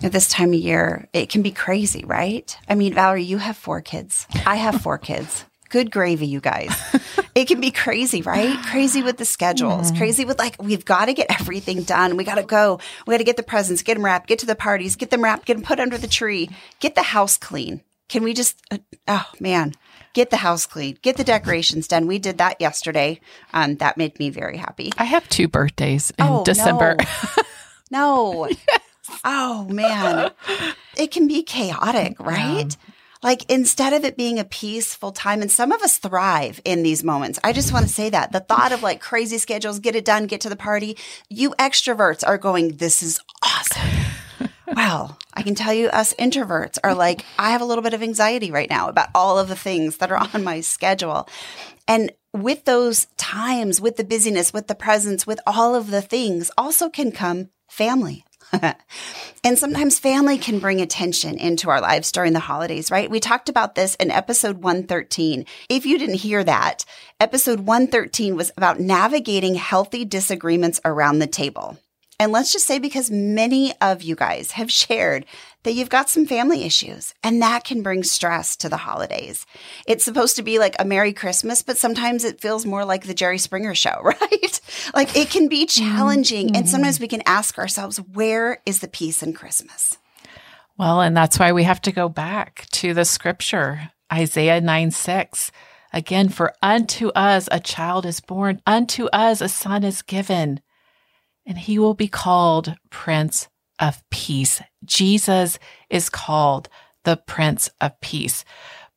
At 0.03 0.11
this 0.11 0.29
time 0.29 0.53
of 0.53 0.59
year, 0.59 1.09
it 1.11 1.29
can 1.29 1.41
be 1.41 1.51
crazy, 1.51 2.05
right? 2.05 2.55
I 2.69 2.75
mean, 2.75 2.93
Valerie, 2.93 3.23
you 3.23 3.39
have 3.39 3.57
four 3.57 3.81
kids. 3.81 4.27
I 4.45 4.55
have 4.55 4.79
four 4.81 4.99
kids. 4.99 5.45
Good 5.69 5.91
gravy, 5.91 6.27
you 6.27 6.39
guys. 6.39 6.73
It 7.35 7.45
can 7.47 7.59
be 7.61 7.71
crazy, 7.71 8.21
right? 8.21 8.57
Crazy 8.65 9.03
with 9.03 9.17
the 9.17 9.25
schedules, 9.25 9.91
crazy 9.91 10.25
with 10.25 10.39
like, 10.39 10.61
we've 10.61 10.85
got 10.85 11.05
to 11.05 11.13
get 11.13 11.27
everything 11.39 11.83
done. 11.83 12.17
We 12.17 12.23
got 12.23 12.35
to 12.35 12.43
go. 12.43 12.79
We 13.05 13.13
got 13.13 13.17
to 13.19 13.23
get 13.23 13.37
the 13.37 13.43
presents, 13.43 13.83
get 13.83 13.95
them 13.95 14.05
wrapped, 14.05 14.27
get 14.27 14.39
to 14.39 14.45
the 14.45 14.55
parties, 14.55 14.95
get 14.95 15.09
them 15.11 15.23
wrapped, 15.23 15.45
get 15.45 15.55
them 15.55 15.63
put 15.63 15.79
under 15.79 15.97
the 15.97 16.07
tree, 16.07 16.49
get 16.79 16.95
the 16.95 17.03
house 17.03 17.37
clean. 17.37 17.81
Can 18.09 18.23
we 18.23 18.33
just, 18.33 18.59
uh, 18.71 18.77
oh 19.09 19.25
man, 19.39 19.73
get 20.13 20.29
the 20.29 20.37
house 20.37 20.65
clean, 20.65 20.97
get 21.01 21.17
the 21.17 21.23
decorations 21.25 21.87
done. 21.89 22.07
We 22.07 22.19
did 22.19 22.37
that 22.37 22.61
yesterday. 22.61 23.19
Um, 23.53 23.75
that 23.75 23.97
made 23.97 24.17
me 24.17 24.29
very 24.29 24.55
happy. 24.57 24.91
I 24.97 25.03
have 25.03 25.27
two 25.27 25.47
birthdays 25.49 26.11
in 26.11 26.25
Oh, 26.25 26.43
December. 26.45 26.95
No. 27.91 28.47
no. 28.49 28.49
Oh 29.25 29.65
man. 29.69 30.31
It 30.97 31.11
can 31.11 31.27
be 31.27 31.43
chaotic, 31.43 32.19
right? 32.19 32.75
Like 33.23 33.49
instead 33.49 33.93
of 33.93 34.05
it 34.05 34.17
being 34.17 34.39
a 34.39 34.45
peaceful 34.45 35.11
time, 35.11 35.41
and 35.41 35.51
some 35.51 35.71
of 35.71 35.81
us 35.81 35.97
thrive 35.97 36.61
in 36.63 36.83
these 36.83 37.03
moments. 37.03 37.39
I 37.43 37.53
just 37.53 37.73
want 37.73 37.87
to 37.87 37.93
say 37.93 38.09
that 38.09 38.31
the 38.31 38.39
thought 38.39 38.71
of 38.71 38.83
like 38.83 39.01
crazy 39.01 39.37
schedules, 39.37 39.79
get 39.79 39.95
it 39.95 40.05
done, 40.05 40.27
get 40.27 40.41
to 40.41 40.49
the 40.49 40.55
party. 40.55 40.97
You 41.29 41.51
extroverts 41.59 42.23
are 42.25 42.37
going, 42.37 42.77
this 42.77 43.01
is 43.03 43.19
awesome. 43.43 43.89
Well, 44.75 45.17
I 45.33 45.43
can 45.43 45.55
tell 45.55 45.73
you, 45.73 45.87
us 45.87 46.13
introverts 46.15 46.77
are 46.83 46.93
like, 46.93 47.25
I 47.39 47.51
have 47.51 47.61
a 47.61 47.65
little 47.65 47.81
bit 47.81 47.93
of 47.93 48.03
anxiety 48.03 48.51
right 48.51 48.69
now 48.69 48.89
about 48.89 49.09
all 49.15 49.39
of 49.39 49.47
the 49.47 49.55
things 49.55 49.97
that 49.97 50.11
are 50.11 50.17
on 50.33 50.43
my 50.43 50.61
schedule. 50.61 51.27
And 51.87 52.11
with 52.33 52.65
those 52.65 53.05
times, 53.17 53.79
with 53.79 53.95
the 53.95 54.03
busyness, 54.03 54.53
with 54.53 54.67
the 54.67 54.75
presents, 54.75 55.25
with 55.25 55.39
all 55.47 55.73
of 55.73 55.89
the 55.89 56.01
things, 56.01 56.51
also 56.57 56.89
can 56.89 57.11
come 57.11 57.49
family. 57.67 58.25
And 59.43 59.57
sometimes 59.57 59.99
family 59.99 60.37
can 60.37 60.59
bring 60.59 60.81
attention 60.81 61.37
into 61.37 61.69
our 61.69 61.81
lives 61.81 62.11
during 62.11 62.33
the 62.33 62.39
holidays, 62.39 62.91
right? 62.91 63.09
We 63.09 63.19
talked 63.19 63.49
about 63.49 63.75
this 63.75 63.95
in 63.95 64.11
episode 64.11 64.63
113. 64.63 65.45
If 65.69 65.85
you 65.85 65.97
didn't 65.97 66.15
hear 66.15 66.43
that, 66.43 66.85
episode 67.19 67.61
113 67.61 68.35
was 68.35 68.51
about 68.57 68.79
navigating 68.79 69.55
healthy 69.55 70.05
disagreements 70.05 70.79
around 70.85 71.19
the 71.19 71.27
table. 71.27 71.77
And 72.19 72.31
let's 72.31 72.51
just 72.51 72.65
say 72.65 72.79
because 72.79 73.11
many 73.11 73.73
of 73.79 74.01
you 74.01 74.15
guys 74.15 74.51
have 74.51 74.71
shared 74.71 75.25
that 75.67 75.73
you've 75.73 75.89
got 75.89 76.07
some 76.07 76.25
family 76.25 76.63
issues 76.63 77.13
and 77.23 77.41
that 77.41 77.65
can 77.65 77.81
bring 77.81 78.01
stress 78.01 78.55
to 78.55 78.69
the 78.69 78.77
holidays. 78.77 79.45
It's 79.85 80.05
supposed 80.05 80.37
to 80.37 80.41
be 80.41 80.59
like 80.59 80.77
a 80.79 80.85
Merry 80.85 81.11
Christmas, 81.11 81.61
but 81.61 81.77
sometimes 81.77 82.23
it 82.23 82.39
feels 82.39 82.65
more 82.65 82.85
like 82.85 83.03
the 83.03 83.13
Jerry 83.13 83.37
Springer 83.37 83.75
show, 83.75 83.99
right? 84.01 84.61
like 84.95 85.17
it 85.17 85.29
can 85.29 85.49
be 85.49 85.65
challenging. 85.65 86.47
Mm-hmm. 86.47 86.55
And 86.55 86.69
sometimes 86.69 87.01
we 87.01 87.09
can 87.09 87.21
ask 87.25 87.57
ourselves, 87.57 87.97
where 87.97 88.61
is 88.65 88.79
the 88.79 88.87
peace 88.87 89.21
in 89.21 89.33
Christmas? 89.33 89.97
Well, 90.77 91.01
and 91.01 91.17
that's 91.17 91.37
why 91.37 91.51
we 91.51 91.63
have 91.63 91.81
to 91.81 91.91
go 91.91 92.07
back 92.07 92.65
to 92.71 92.93
the 92.93 93.03
scripture, 93.03 93.91
Isaiah 94.11 94.61
9 94.61 94.91
6. 94.91 95.51
Again, 95.91 96.29
for 96.29 96.53
unto 96.63 97.09
us 97.09 97.49
a 97.51 97.59
child 97.59 98.05
is 98.05 98.21
born, 98.21 98.61
unto 98.65 99.07
us 99.07 99.41
a 99.41 99.49
son 99.49 99.83
is 99.83 100.01
given, 100.01 100.61
and 101.45 101.57
he 101.57 101.77
will 101.77 101.93
be 101.93 102.07
called 102.07 102.73
Prince 102.89 103.49
of 103.79 104.03
Peace. 104.09 104.61
Jesus 104.85 105.59
is 105.89 106.09
called 106.09 106.69
the 107.03 107.17
Prince 107.17 107.69
of 107.79 107.99
Peace. 108.01 108.43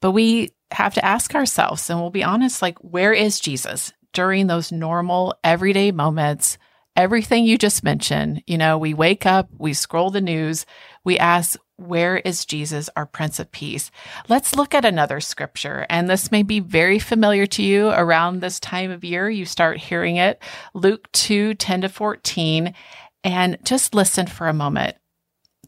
But 0.00 0.12
we 0.12 0.52
have 0.72 0.94
to 0.94 1.04
ask 1.04 1.34
ourselves, 1.34 1.88
and 1.90 2.00
we'll 2.00 2.10
be 2.10 2.24
honest, 2.24 2.62
like, 2.62 2.78
where 2.78 3.12
is 3.12 3.40
Jesus 3.40 3.92
during 4.12 4.46
those 4.46 4.72
normal, 4.72 5.34
everyday 5.44 5.92
moments? 5.92 6.58
Everything 6.96 7.44
you 7.44 7.56
just 7.56 7.84
mentioned, 7.84 8.42
you 8.46 8.58
know, 8.58 8.76
we 8.76 8.94
wake 8.94 9.26
up, 9.26 9.48
we 9.56 9.72
scroll 9.72 10.10
the 10.10 10.20
news, 10.20 10.66
we 11.04 11.18
ask, 11.18 11.58
where 11.80 12.18
is 12.18 12.44
Jesus, 12.44 12.90
our 12.94 13.06
Prince 13.06 13.38
of 13.38 13.50
Peace? 13.52 13.90
Let's 14.28 14.54
look 14.54 14.74
at 14.74 14.84
another 14.84 15.20
scripture. 15.20 15.86
And 15.88 16.10
this 16.10 16.30
may 16.30 16.42
be 16.42 16.60
very 16.60 16.98
familiar 16.98 17.46
to 17.46 17.62
you 17.62 17.88
around 17.88 18.40
this 18.40 18.60
time 18.60 18.90
of 18.90 19.02
year. 19.02 19.30
You 19.30 19.46
start 19.46 19.78
hearing 19.78 20.16
it. 20.16 20.42
Luke 20.74 21.10
2 21.12 21.54
10 21.54 21.80
to 21.82 21.88
14. 21.88 22.74
And 23.22 23.58
just 23.64 23.94
listen 23.94 24.26
for 24.26 24.48
a 24.48 24.54
moment. 24.54 24.96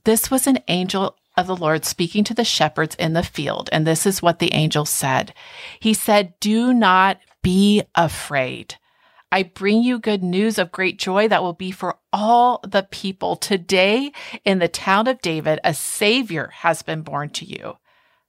This 0.05 0.31
was 0.31 0.47
an 0.47 0.61
angel 0.69 1.17
of 1.37 1.47
the 1.47 1.57
Lord 1.57 1.85
speaking 1.85 2.25
to 2.25 2.35
the 2.35 2.45
shepherds 2.45 2.95
in 2.97 3.13
the 3.13 3.23
field. 3.23 3.69
And 3.73 3.87
this 3.87 4.07
is 4.07 4.23
what 4.23 4.39
the 4.39 4.53
angel 4.53 4.85
said. 4.85 5.33
He 5.81 5.95
said, 5.95 6.35
Do 6.41 6.75
not 6.75 7.19
be 7.43 7.83
afraid. 7.95 8.77
I 9.31 9.45
bring 9.45 9.83
you 9.83 9.99
good 9.99 10.23
news 10.23 10.59
of 10.59 10.73
great 10.73 10.99
joy 10.99 11.27
that 11.29 11.43
will 11.43 11.55
be 11.55 11.71
for 11.71 11.97
all 12.13 12.61
the 12.69 12.87
people. 12.91 13.37
Today 13.37 14.13
in 14.45 14.59
the 14.59 14.69
town 14.69 15.09
of 15.09 15.23
David, 15.23 15.59
a 15.65 15.73
savior 15.73 16.51
has 16.57 16.83
been 16.83 17.01
born 17.01 17.31
to 17.31 17.47
you. 17.47 17.79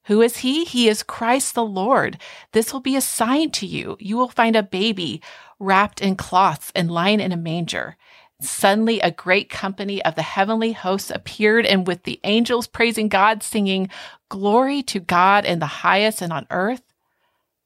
Who 0.05 0.21
is 0.21 0.37
he? 0.37 0.63
He 0.63 0.87
is 0.87 1.03
Christ 1.03 1.55
the 1.55 1.65
Lord. 1.65 2.19
This 2.53 2.71
will 2.71 2.79
be 2.79 2.95
a 2.95 3.01
sign 3.01 3.51
to 3.51 3.65
you. 3.65 3.97
You 3.99 4.17
will 4.17 4.29
find 4.29 4.55
a 4.55 4.63
baby 4.63 5.21
wrapped 5.59 6.01
in 6.01 6.15
cloths 6.15 6.71
and 6.73 6.91
lying 6.91 7.19
in 7.19 7.31
a 7.33 7.37
manger. 7.37 7.97
Suddenly, 8.43 8.99
a 8.99 9.11
great 9.11 9.49
company 9.49 10.03
of 10.03 10.15
the 10.15 10.21
heavenly 10.21 10.73
hosts 10.73 11.11
appeared, 11.11 11.65
and 11.65 11.87
with 11.87 12.03
the 12.03 12.19
angels 12.23 12.67
praising 12.67 13.09
God, 13.09 13.43
singing, 13.43 13.89
Glory 14.29 14.83
to 14.83 14.99
God 14.99 15.45
in 15.45 15.59
the 15.59 15.65
highest, 15.65 16.21
and 16.21 16.33
on 16.33 16.47
earth, 16.49 16.83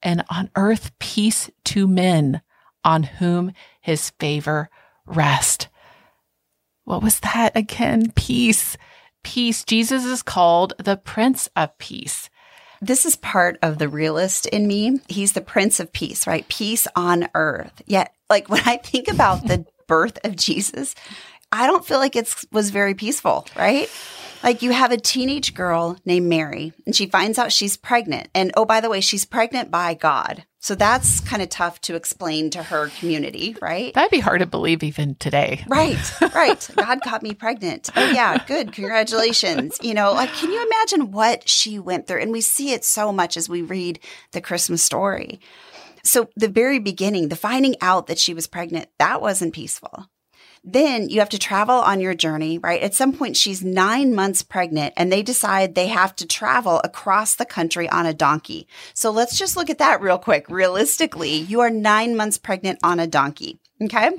and 0.01 0.23
on 0.29 0.49
earth, 0.55 0.91
peace 0.99 1.49
to 1.65 1.87
men 1.87 2.41
on 2.83 3.03
whom 3.03 3.53
his 3.81 4.11
favor 4.19 4.69
rest. 5.05 5.67
What 6.83 7.03
was 7.03 7.19
that 7.19 7.55
again? 7.55 8.11
Peace. 8.11 8.77
Peace. 9.23 9.65
Jesus 9.65 10.05
is 10.05 10.23
called 10.23 10.73
the 10.77 10.95
Prince 10.95 11.49
of 11.55 11.77
Peace. 11.77 12.29
This 12.81 13.05
is 13.05 13.15
part 13.15 13.57
of 13.61 13.77
the 13.77 13.89
realist 13.89 14.45
in 14.45 14.67
me. 14.67 15.01
He's 15.09 15.33
the 15.33 15.41
Prince 15.41 15.79
of 15.79 15.91
Peace, 15.91 16.27
right? 16.27 16.47
Peace 16.47 16.87
on 16.95 17.27
earth. 17.33 17.81
Yet, 17.87 18.13
like 18.29 18.49
when 18.49 18.61
I 18.65 18.77
think 18.77 19.07
about 19.07 19.45
the 19.47 19.65
birth 19.87 20.19
of 20.23 20.35
Jesus, 20.35 20.95
I 21.51 21.65
don't 21.65 21.85
feel 21.85 21.99
like 21.99 22.15
it 22.15 22.33
was 22.51 22.69
very 22.69 22.93
peaceful, 22.93 23.47
right? 23.55 23.89
Like 24.43 24.61
you 24.61 24.71
have 24.71 24.91
a 24.91 24.97
teenage 24.97 25.53
girl 25.53 25.97
named 26.05 26.27
Mary 26.27 26.73
and 26.85 26.95
she 26.95 27.07
finds 27.07 27.39
out 27.39 27.51
she's 27.51 27.77
pregnant. 27.77 28.29
And 28.35 28.51
oh, 28.55 28.65
by 28.65 28.81
the 28.81 28.89
way, 28.89 29.01
she's 29.01 29.25
pregnant 29.25 29.71
by 29.71 29.93
God. 29.93 30.45
So 30.59 30.75
that's 30.75 31.21
kind 31.21 31.41
of 31.41 31.49
tough 31.49 31.79
to 31.81 31.95
explain 31.95 32.49
to 32.49 32.61
her 32.61 32.89
community, 32.99 33.55
right? 33.61 33.93
That'd 33.93 34.11
be 34.11 34.19
hard 34.19 34.41
to 34.41 34.45
believe 34.45 34.83
even 34.83 35.15
today. 35.15 35.63
Right, 35.67 35.97
right. 36.35 36.69
God 36.75 36.99
got 37.03 37.23
me 37.23 37.33
pregnant. 37.33 37.89
Oh, 37.95 38.11
yeah, 38.11 38.43
good. 38.45 38.73
Congratulations. 38.73 39.77
You 39.81 39.93
know, 39.93 40.11
like, 40.13 40.33
can 40.33 40.51
you 40.51 40.65
imagine 40.65 41.11
what 41.11 41.47
she 41.47 41.79
went 41.79 42.07
through? 42.07 42.21
And 42.21 42.31
we 42.31 42.41
see 42.41 42.73
it 42.73 42.83
so 42.83 43.13
much 43.13 43.37
as 43.37 43.47
we 43.47 43.61
read 43.61 43.99
the 44.33 44.41
Christmas 44.41 44.83
story. 44.83 45.39
So, 46.07 46.29
the 46.35 46.47
very 46.47 46.79
beginning, 46.79 47.27
the 47.27 47.35
finding 47.35 47.75
out 47.81 48.07
that 48.07 48.17
she 48.17 48.33
was 48.33 48.47
pregnant, 48.47 48.87
that 48.97 49.21
wasn't 49.21 49.53
peaceful. 49.53 50.07
Then 50.63 51.09
you 51.09 51.19
have 51.19 51.29
to 51.29 51.39
travel 51.39 51.75
on 51.75 51.99
your 51.99 52.13
journey, 52.13 52.57
right? 52.57 52.81
At 52.81 52.93
some 52.93 53.13
point, 53.13 53.37
she's 53.37 53.63
nine 53.63 54.15
months 54.15 54.41
pregnant 54.41 54.93
and 54.97 55.11
they 55.11 55.21
decide 55.21 55.75
they 55.75 55.87
have 55.87 56.15
to 56.17 56.25
travel 56.25 56.81
across 56.83 57.35
the 57.35 57.45
country 57.45 57.87
on 57.87 58.05
a 58.05 58.13
donkey. 58.13 58.67
So 58.93 59.11
let's 59.11 59.37
just 59.37 59.55
look 59.55 59.69
at 59.69 59.77
that 59.77 60.01
real 60.01 60.17
quick. 60.17 60.49
Realistically, 60.49 61.35
you 61.35 61.61
are 61.61 61.69
nine 61.69 62.17
months 62.17 62.37
pregnant 62.37 62.79
on 62.83 62.99
a 62.99 63.07
donkey. 63.07 63.59
Okay 63.81 64.11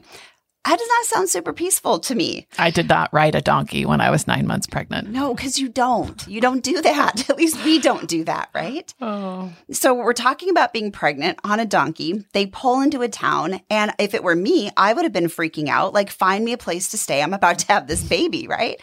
that 0.64 0.79
does 0.79 0.88
not 0.88 1.05
sound 1.07 1.29
super 1.31 1.53
peaceful 1.53 1.99
to 2.01 2.14
me. 2.14 2.47
I 2.59 2.71
did 2.71 2.88
not 2.88 3.12
ride 3.12 3.35
a 3.35 3.40
donkey 3.40 3.87
when 3.87 4.01
I 4.03 4.11
was 4.11 4.27
nine 4.27 4.47
months 4.47 4.66
pregnant. 4.66 5.09
No, 5.09 5.35
because 5.35 5.59
you 5.59 5.68
don't. 5.68 6.27
You 6.29 6.42
don't 6.42 6.62
do 6.62 6.83
that. 6.83 7.31
At 7.31 7.38
least 7.38 7.64
we 7.64 7.79
don't 7.79 8.07
do 8.07 8.25
that, 8.25 8.51
right? 8.55 8.92
Oh. 9.01 9.51
So 9.71 9.94
we're 9.94 10.12
talking 10.12 10.51
about 10.51 10.75
being 10.75 10.92
pregnant 10.92 11.38
on 11.42 11.59
a 11.59 11.64
donkey. 11.64 12.25
They 12.35 12.47
pull 12.47 12.83
into 12.83 13.01
a 13.01 13.09
town. 13.09 13.61
And 13.71 13.94
if 13.99 14.12
it 14.12 14.23
were 14.23 14.37
me, 14.37 14.71
I 14.77 14.92
would 14.92 15.05
have 15.05 15.12
been 15.12 15.25
freaking 15.29 15.68
out. 15.68 15.94
Like, 15.94 16.11
find 16.11 16.44
me 16.44 16.53
a 16.53 16.59
place 16.59 16.90
to 16.90 16.99
stay. 16.99 17.23
I'm 17.23 17.35
about 17.35 17.61
to 17.61 17.73
have 17.73 17.87
this 17.87 18.05
baby, 18.05 18.47
right? 18.47 18.79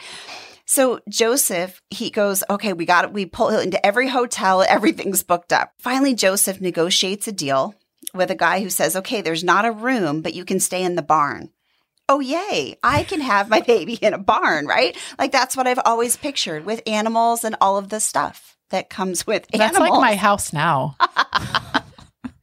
So 0.66 1.02
Joseph, 1.08 1.84
he 1.92 2.10
goes, 2.10 2.44
okay, 2.50 2.74
we 2.74 2.86
got 2.86 3.06
it. 3.06 3.14
We 3.14 3.28
pull 3.28 3.50
into 3.50 3.84
every 3.86 4.08
hotel. 4.08 4.64
Everything's 4.68 5.22
booked 5.22 5.54
up. 5.54 5.74
Finally, 5.78 6.16
Joseph 6.16 6.60
negotiates 6.60 7.28
a 7.28 7.32
deal 7.32 7.76
with 8.14 8.32
a 8.32 8.36
guy 8.36 8.62
who 8.62 8.72
says, 8.72 8.96
okay, 8.96 9.22
there's 9.22 9.44
not 9.44 9.66
a 9.66 9.72
room, 9.72 10.22
but 10.22 10.34
you 10.34 10.46
can 10.46 10.60
stay 10.60 10.84
in 10.84 10.96
the 10.96 11.04
barn 11.04 11.52
oh, 12.10 12.20
yay, 12.20 12.78
I 12.84 13.04
can 13.04 13.22
have 13.22 13.50
my 13.50 13.62
baby 13.68 13.94
in 13.94 14.14
a 14.14 14.18
barn, 14.18 14.68
right? 14.68 14.98
Like 15.18 15.32
that's 15.32 15.58
what 15.58 15.68
I've 15.68 15.80
always 15.86 16.18
pictured 16.18 16.66
with 16.66 16.82
animals 16.88 17.44
and 17.44 17.56
all 17.62 17.78
of 17.78 17.90
the 17.90 18.00
stuff 18.00 18.58
that 18.70 18.90
comes 18.90 19.28
with 19.28 19.46
animals. 19.54 19.72
That's 19.72 19.80
like 19.80 20.02
my 20.02 20.16
house 20.16 20.54
now. 20.54 20.96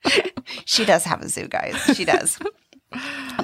she 0.65 0.85
does 0.85 1.05
have 1.05 1.23
a 1.23 1.29
zoo, 1.29 1.49
guys. 1.49 1.77
She 1.95 2.05
does. 2.05 2.39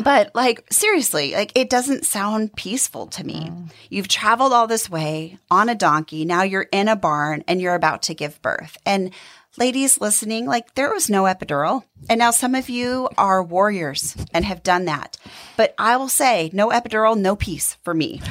but 0.02 0.30
like 0.34 0.64
seriously, 0.70 1.32
like 1.32 1.52
it 1.54 1.70
doesn't 1.70 2.04
sound 2.04 2.54
peaceful 2.54 3.06
to 3.08 3.24
me. 3.24 3.48
Mm. 3.50 3.70
You've 3.90 4.08
traveled 4.08 4.52
all 4.52 4.66
this 4.66 4.90
way 4.90 5.38
on 5.50 5.68
a 5.68 5.74
donkey. 5.74 6.24
Now 6.24 6.42
you're 6.42 6.68
in 6.72 6.88
a 6.88 6.96
barn 6.96 7.44
and 7.48 7.60
you're 7.60 7.74
about 7.74 8.02
to 8.02 8.14
give 8.14 8.40
birth. 8.42 8.76
And 8.84 9.12
ladies 9.58 10.00
listening, 10.00 10.46
like 10.46 10.74
there 10.74 10.92
was 10.92 11.10
no 11.10 11.24
epidural. 11.24 11.84
And 12.08 12.18
now 12.18 12.30
some 12.30 12.54
of 12.54 12.68
you 12.68 13.08
are 13.18 13.42
warriors 13.42 14.16
and 14.32 14.44
have 14.44 14.62
done 14.62 14.86
that. 14.86 15.16
But 15.56 15.74
I 15.78 15.96
will 15.96 16.08
say, 16.08 16.50
no 16.52 16.70
epidural, 16.70 17.18
no 17.18 17.36
peace 17.36 17.76
for 17.82 17.92
me. 17.92 18.22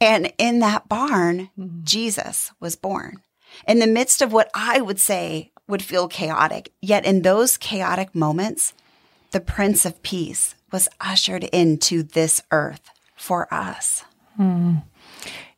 And 0.00 0.32
in 0.38 0.58
that 0.60 0.88
barn, 0.88 1.50
mm-hmm. 1.58 1.80
Jesus 1.84 2.50
was 2.58 2.74
born. 2.74 3.20
In 3.68 3.78
the 3.78 3.86
midst 3.86 4.22
of 4.22 4.32
what 4.32 4.50
I 4.54 4.80
would 4.80 4.98
say 4.98 5.52
would 5.68 5.82
feel 5.82 6.08
chaotic. 6.08 6.72
Yet 6.80 7.04
in 7.04 7.22
those 7.22 7.56
chaotic 7.56 8.14
moments, 8.14 8.74
the 9.30 9.40
Prince 9.40 9.84
of 9.84 10.02
Peace 10.02 10.54
was 10.72 10.88
ushered 11.00 11.44
into 11.44 12.02
this 12.02 12.42
earth 12.50 12.90
for 13.14 13.52
us. 13.52 14.04
Mm. 14.38 14.82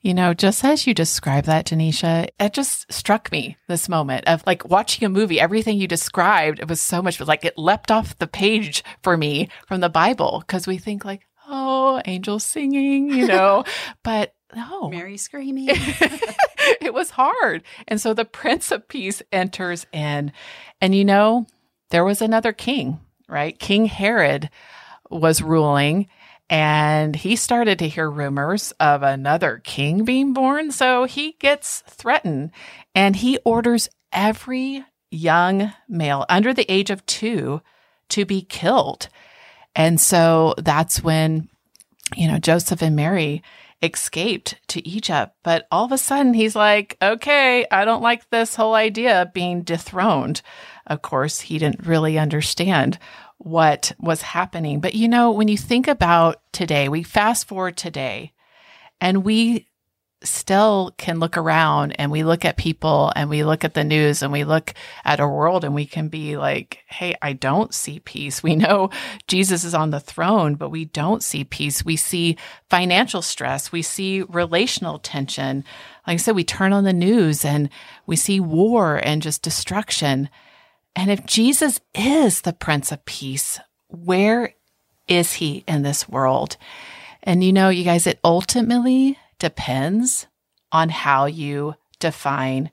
You 0.04 0.12
know, 0.12 0.34
just 0.34 0.62
as 0.62 0.86
you 0.86 0.92
described 0.92 1.46
that, 1.46 1.64
Denisha, 1.64 2.28
it 2.38 2.52
just 2.52 2.92
struck 2.92 3.32
me 3.32 3.56
this 3.68 3.88
moment 3.88 4.28
of 4.28 4.46
like 4.46 4.68
watching 4.68 5.06
a 5.06 5.08
movie. 5.08 5.40
Everything 5.40 5.78
you 5.78 5.88
described, 5.88 6.60
it 6.60 6.68
was 6.68 6.78
so 6.78 7.00
much 7.00 7.18
like 7.20 7.42
it 7.42 7.56
leapt 7.56 7.90
off 7.90 8.18
the 8.18 8.26
page 8.26 8.84
for 9.02 9.16
me 9.16 9.48
from 9.66 9.80
the 9.80 9.88
Bible 9.88 10.44
because 10.46 10.66
we 10.66 10.76
think 10.76 11.06
like, 11.06 11.26
oh, 11.48 12.02
angels 12.04 12.44
singing, 12.44 13.08
you 13.08 13.26
know, 13.26 13.64
but 14.04 14.34
no. 14.54 14.90
Mary 14.90 15.16
screaming. 15.16 15.68
it 15.70 16.92
was 16.92 17.08
hard. 17.08 17.62
And 17.88 17.98
so 17.98 18.12
the 18.12 18.26
Prince 18.26 18.70
of 18.70 18.86
Peace 18.86 19.22
enters 19.32 19.86
in. 19.90 20.32
And 20.82 20.94
you 20.94 21.06
know, 21.06 21.46
there 21.88 22.04
was 22.04 22.20
another 22.20 22.52
king, 22.52 23.00
right? 23.26 23.58
King 23.58 23.86
Herod 23.86 24.50
was 25.08 25.40
ruling 25.40 26.08
and 26.50 27.16
he 27.16 27.36
started 27.36 27.78
to 27.78 27.88
hear 27.88 28.10
rumors 28.10 28.72
of 28.72 29.02
another 29.02 29.60
king 29.64 30.04
being 30.04 30.32
born. 30.32 30.70
So 30.70 31.04
he 31.04 31.32
gets 31.32 31.82
threatened 31.88 32.50
and 32.94 33.16
he 33.16 33.38
orders 33.44 33.88
every 34.12 34.84
young 35.10 35.72
male 35.88 36.26
under 36.28 36.52
the 36.52 36.70
age 36.70 36.90
of 36.90 37.04
two 37.06 37.62
to 38.10 38.24
be 38.24 38.42
killed. 38.42 39.08
And 39.74 40.00
so 40.00 40.54
that's 40.58 41.02
when, 41.02 41.48
you 42.14 42.28
know, 42.28 42.38
Joseph 42.38 42.82
and 42.82 42.94
Mary 42.94 43.42
escaped 43.82 44.56
to 44.68 44.86
Egypt. 44.86 45.34
But 45.42 45.66
all 45.70 45.84
of 45.84 45.92
a 45.92 45.98
sudden, 45.98 46.34
he's 46.34 46.56
like, 46.56 46.96
okay, 47.02 47.66
I 47.70 47.84
don't 47.84 48.02
like 48.02 48.28
this 48.30 48.54
whole 48.54 48.74
idea 48.74 49.22
of 49.22 49.34
being 49.34 49.62
dethroned. 49.62 50.42
Of 50.86 51.02
course, 51.02 51.40
he 51.40 51.58
didn't 51.58 51.86
really 51.86 52.18
understand 52.18 52.98
what 53.38 53.92
was 53.98 54.22
happening. 54.22 54.80
But 54.80 54.94
you 54.94 55.08
know, 55.08 55.30
when 55.32 55.48
you 55.48 55.58
think 55.58 55.88
about 55.88 56.40
today, 56.52 56.88
we 56.88 57.02
fast 57.02 57.46
forward 57.46 57.76
today 57.76 58.32
and 59.00 59.24
we 59.24 59.68
still 60.24 60.94
can 60.96 61.20
look 61.20 61.36
around 61.36 61.92
and 61.92 62.10
we 62.10 62.24
look 62.24 62.44
at 62.44 62.56
people 62.56 63.12
and 63.14 63.28
we 63.28 63.44
look 63.44 63.64
at 63.64 63.74
the 63.74 63.84
news 63.84 64.22
and 64.22 64.32
we 64.32 64.44
look 64.44 64.72
at 65.04 65.20
our 65.20 65.30
world 65.30 65.64
and 65.64 65.74
we 65.74 65.86
can 65.86 66.08
be 66.08 66.36
like, 66.36 66.78
Hey, 66.86 67.14
I 67.20 67.34
don't 67.34 67.74
see 67.74 68.00
peace. 68.00 68.42
We 68.42 68.56
know 68.56 68.90
Jesus 69.28 69.64
is 69.64 69.74
on 69.74 69.90
the 69.90 70.00
throne, 70.00 70.54
but 70.54 70.70
we 70.70 70.86
don't 70.86 71.22
see 71.22 71.44
peace. 71.44 71.84
We 71.84 71.96
see 71.96 72.36
financial 72.70 73.22
stress. 73.22 73.70
We 73.70 73.82
see 73.82 74.22
relational 74.22 74.98
tension. 74.98 75.64
Like 76.06 76.14
I 76.14 76.16
said, 76.16 76.34
we 76.34 76.44
turn 76.44 76.72
on 76.72 76.84
the 76.84 76.92
news 76.92 77.44
and 77.44 77.68
we 78.06 78.16
see 78.16 78.40
war 78.40 79.00
and 79.02 79.22
just 79.22 79.42
destruction. 79.42 80.28
And 80.96 81.10
if 81.10 81.26
Jesus 81.26 81.80
is 81.94 82.42
the 82.42 82.52
Prince 82.52 82.92
of 82.92 83.04
Peace, 83.04 83.58
where 83.88 84.54
is 85.08 85.34
he 85.34 85.64
in 85.66 85.82
this 85.82 86.08
world? 86.08 86.56
And 87.22 87.42
you 87.42 87.52
know, 87.52 87.68
you 87.68 87.84
guys, 87.84 88.06
it 88.06 88.20
ultimately 88.22 89.18
depends 89.38 90.26
on 90.70 90.88
how 90.88 91.26
you 91.26 91.74
define 91.98 92.70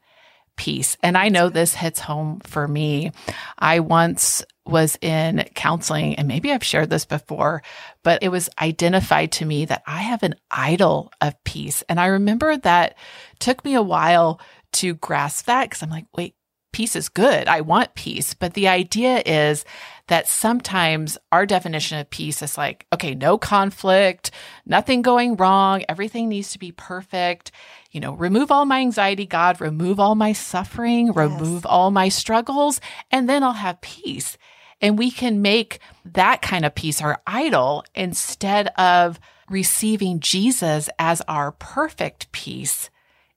peace. 0.55 0.97
And 1.01 1.17
I 1.17 1.29
know 1.29 1.49
this 1.49 1.73
hits 1.73 2.01
home 2.01 2.39
for 2.41 2.67
me. 2.67 3.11
I 3.57 3.79
once 3.79 4.43
was 4.65 4.97
in 5.01 5.43
counseling, 5.55 6.15
and 6.15 6.27
maybe 6.27 6.51
I've 6.51 6.63
shared 6.63 6.89
this 6.89 7.05
before, 7.05 7.63
but 8.03 8.21
it 8.21 8.29
was 8.29 8.49
identified 8.61 9.31
to 9.33 9.45
me 9.45 9.65
that 9.65 9.81
I 9.87 10.01
have 10.01 10.21
an 10.23 10.35
idol 10.51 11.11
of 11.19 11.41
peace. 11.43 11.83
And 11.89 11.99
I 11.99 12.07
remember 12.07 12.57
that 12.57 12.95
took 13.39 13.65
me 13.65 13.73
a 13.73 13.81
while 13.81 14.39
to 14.73 14.93
grasp 14.95 15.45
that 15.45 15.63
because 15.65 15.81
I'm 15.81 15.89
like, 15.89 16.05
wait, 16.15 16.35
peace 16.71 16.95
is 16.95 17.09
good. 17.09 17.47
I 17.47 17.61
want 17.61 17.95
peace. 17.95 18.33
But 18.33 18.53
the 18.53 18.67
idea 18.67 19.21
is 19.25 19.65
that 20.07 20.27
sometimes 20.27 21.17
our 21.31 21.45
definition 21.45 21.97
of 21.97 22.09
peace 22.09 22.41
is 22.41 22.57
like, 22.57 22.85
okay, 22.91 23.15
no 23.15 23.37
conflict, 23.37 24.31
nothing 24.65 25.01
going 25.01 25.35
wrong, 25.35 25.83
everything 25.87 26.27
needs 26.27 26.51
to 26.51 26.59
be 26.59 26.71
perfect. 26.71 27.51
You 27.91 28.01
know, 28.01 28.13
remove 28.13 28.51
all 28.51 28.65
my 28.65 28.79
anxiety, 28.79 29.25
God, 29.25 29.61
remove 29.61 29.99
all 29.99 30.15
my 30.15 30.33
suffering, 30.33 31.07
yes. 31.07 31.15
remove 31.15 31.65
all 31.65 31.91
my 31.91 32.09
struggles, 32.09 32.81
and 33.09 33.29
then 33.29 33.43
I'll 33.43 33.53
have 33.53 33.81
peace. 33.81 34.37
And 34.81 34.97
we 34.97 35.11
can 35.11 35.41
make 35.41 35.79
that 36.03 36.41
kind 36.41 36.65
of 36.65 36.75
peace 36.75 37.01
our 37.01 37.21
idol 37.27 37.85
instead 37.93 38.67
of 38.77 39.19
receiving 39.49 40.19
Jesus 40.19 40.89
as 40.97 41.21
our 41.27 41.51
perfect 41.51 42.31
peace 42.31 42.89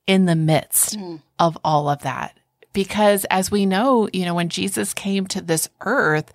in 0.07 0.25
the 0.25 0.37
midst 0.37 0.99
mm. 0.99 1.21
of 1.39 1.59
all 1.63 1.89
of 1.89 2.03
that. 2.03 2.39
Because 2.75 3.25
as 3.31 3.51
we 3.51 3.65
know, 3.65 4.11
you 4.13 4.27
know, 4.27 4.35
when 4.35 4.51
Jesus 4.51 4.93
came 4.93 5.27
to 5.29 5.41
this 5.41 5.71
earth, 5.81 6.31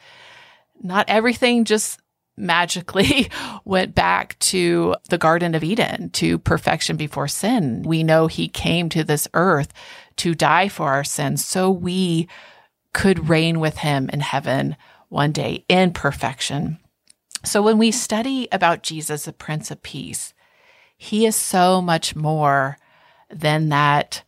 not 0.81 1.05
everything 1.07 1.65
just 1.65 1.99
magically 2.35 3.29
went 3.65 3.93
back 3.93 4.39
to 4.39 4.95
the 5.09 5.17
Garden 5.19 5.53
of 5.53 5.63
Eden, 5.63 6.09
to 6.11 6.39
perfection 6.39 6.95
before 6.95 7.27
sin. 7.27 7.83
We 7.83 8.03
know 8.03 8.25
he 8.25 8.47
came 8.47 8.89
to 8.89 9.03
this 9.03 9.27
earth 9.35 9.71
to 10.15 10.33
die 10.33 10.69
for 10.69 10.89
our 10.89 11.03
sins 11.03 11.45
so 11.45 11.69
we 11.69 12.27
could 12.93 13.29
reign 13.29 13.59
with 13.59 13.77
him 13.77 14.09
in 14.11 14.21
heaven 14.21 14.75
one 15.09 15.31
day 15.31 15.65
in 15.67 15.91
perfection. 15.91 16.79
So 17.43 17.61
when 17.61 17.77
we 17.77 17.91
study 17.91 18.47
about 18.51 18.83
Jesus, 18.83 19.25
the 19.25 19.33
Prince 19.33 19.71
of 19.71 19.83
Peace, 19.83 20.33
he 20.97 21.25
is 21.25 21.35
so 21.35 21.81
much 21.81 22.15
more 22.15 22.77
than 23.29 23.69
that 23.69 24.23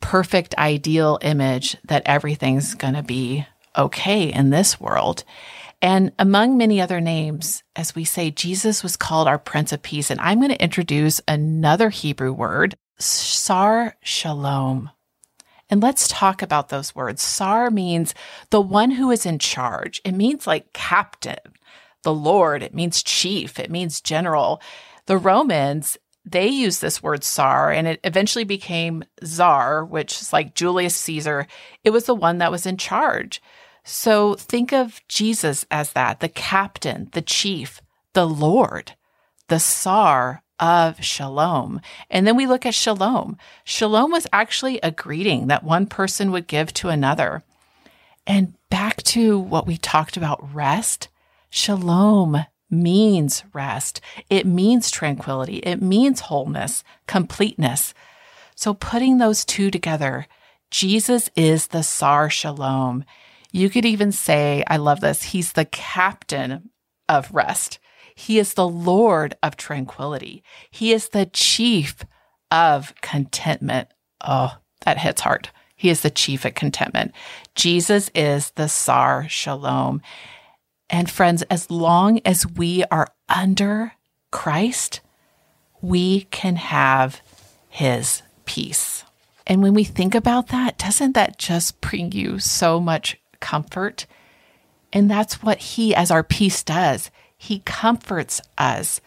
perfect 0.00 0.54
ideal 0.56 1.18
image 1.22 1.76
that 1.84 2.02
everything's 2.06 2.74
going 2.74 2.94
to 2.94 3.02
be 3.02 3.46
okay 3.76 4.32
in 4.32 4.50
this 4.50 4.80
world. 4.80 5.24
And 5.80 6.12
among 6.18 6.56
many 6.56 6.80
other 6.80 7.00
names, 7.00 7.62
as 7.76 7.94
we 7.94 8.04
say, 8.04 8.30
Jesus 8.30 8.82
was 8.82 8.96
called 8.96 9.28
our 9.28 9.38
Prince 9.38 9.72
of 9.72 9.82
Peace. 9.82 10.10
And 10.10 10.20
I'm 10.20 10.38
going 10.38 10.50
to 10.50 10.62
introduce 10.62 11.20
another 11.28 11.90
Hebrew 11.90 12.32
word, 12.32 12.76
Sar 12.98 13.96
Shalom. 14.02 14.90
And 15.70 15.82
let's 15.82 16.08
talk 16.08 16.42
about 16.42 16.70
those 16.70 16.94
words. 16.94 17.22
Sar 17.22 17.70
means 17.70 18.14
the 18.50 18.60
one 18.60 18.92
who 18.92 19.10
is 19.10 19.26
in 19.26 19.38
charge. 19.38 20.00
It 20.04 20.12
means 20.12 20.46
like 20.46 20.72
captain, 20.72 21.36
the 22.02 22.14
Lord. 22.14 22.62
It 22.62 22.74
means 22.74 23.02
chief. 23.02 23.58
It 23.58 23.70
means 23.70 24.00
general. 24.00 24.60
The 25.06 25.18
Romans 25.18 25.96
they 26.30 26.48
used 26.48 26.80
this 26.80 27.02
word 27.02 27.24
czar 27.24 27.70
and 27.70 27.86
it 27.86 28.00
eventually 28.04 28.44
became 28.44 29.04
czar, 29.24 29.84
which 29.84 30.20
is 30.20 30.32
like 30.32 30.54
Julius 30.54 30.96
Caesar. 30.96 31.46
It 31.84 31.90
was 31.90 32.04
the 32.04 32.14
one 32.14 32.38
that 32.38 32.50
was 32.50 32.66
in 32.66 32.76
charge. 32.76 33.42
So 33.84 34.34
think 34.34 34.72
of 34.72 35.00
Jesus 35.08 35.64
as 35.70 35.92
that 35.92 36.20
the 36.20 36.28
captain, 36.28 37.08
the 37.12 37.22
chief, 37.22 37.80
the 38.12 38.26
Lord, 38.26 38.92
the 39.48 39.58
czar 39.58 40.42
of 40.60 41.02
shalom. 41.02 41.80
And 42.10 42.26
then 42.26 42.36
we 42.36 42.46
look 42.46 42.66
at 42.66 42.74
shalom. 42.74 43.36
Shalom 43.64 44.10
was 44.10 44.26
actually 44.32 44.78
a 44.80 44.90
greeting 44.90 45.46
that 45.46 45.64
one 45.64 45.86
person 45.86 46.30
would 46.32 46.46
give 46.46 46.74
to 46.74 46.88
another. 46.88 47.42
And 48.26 48.54
back 48.68 49.02
to 49.04 49.38
what 49.38 49.66
we 49.66 49.78
talked 49.78 50.16
about 50.16 50.54
rest, 50.54 51.08
shalom 51.48 52.44
means 52.70 53.44
rest. 53.52 54.00
It 54.28 54.46
means 54.46 54.90
tranquility. 54.90 55.58
It 55.58 55.80
means 55.82 56.20
wholeness, 56.20 56.84
completeness. 57.06 57.94
So 58.54 58.74
putting 58.74 59.18
those 59.18 59.44
two 59.44 59.70
together, 59.70 60.26
Jesus 60.70 61.30
is 61.36 61.68
the 61.68 61.82
Sar 61.82 62.28
Shalom. 62.28 63.04
You 63.52 63.70
could 63.70 63.84
even 63.84 64.12
say, 64.12 64.64
I 64.66 64.76
love 64.76 65.00
this, 65.00 65.22
he's 65.22 65.52
the 65.52 65.64
captain 65.64 66.70
of 67.08 67.32
rest. 67.32 67.78
He 68.14 68.38
is 68.38 68.54
the 68.54 68.68
Lord 68.68 69.36
of 69.42 69.56
tranquility. 69.56 70.42
He 70.70 70.92
is 70.92 71.10
the 71.10 71.26
chief 71.26 72.04
of 72.50 72.92
contentment. 73.00 73.88
Oh, 74.20 74.56
that 74.84 74.98
hits 74.98 75.20
hard. 75.20 75.50
He 75.76 75.88
is 75.88 76.00
the 76.00 76.10
chief 76.10 76.44
of 76.44 76.54
contentment. 76.54 77.12
Jesus 77.54 78.10
is 78.14 78.50
the 78.56 78.68
Sar 78.68 79.28
Shalom. 79.28 80.02
And 80.90 81.10
friends, 81.10 81.42
as 81.42 81.70
long 81.70 82.20
as 82.24 82.46
we 82.46 82.84
are 82.90 83.08
under 83.28 83.92
Christ, 84.30 85.00
we 85.80 86.22
can 86.30 86.56
have 86.56 87.20
his 87.68 88.22
peace. 88.46 89.04
And 89.46 89.62
when 89.62 89.74
we 89.74 89.84
think 89.84 90.14
about 90.14 90.48
that, 90.48 90.78
doesn't 90.78 91.12
that 91.12 91.38
just 91.38 91.80
bring 91.80 92.12
you 92.12 92.38
so 92.38 92.80
much 92.80 93.18
comfort? 93.40 94.06
And 94.92 95.10
that's 95.10 95.42
what 95.42 95.58
he, 95.58 95.94
as 95.94 96.10
our 96.10 96.22
peace, 96.22 96.62
does. 96.62 97.10
He 97.36 97.60
comforts 97.60 98.40
us. 98.56 99.00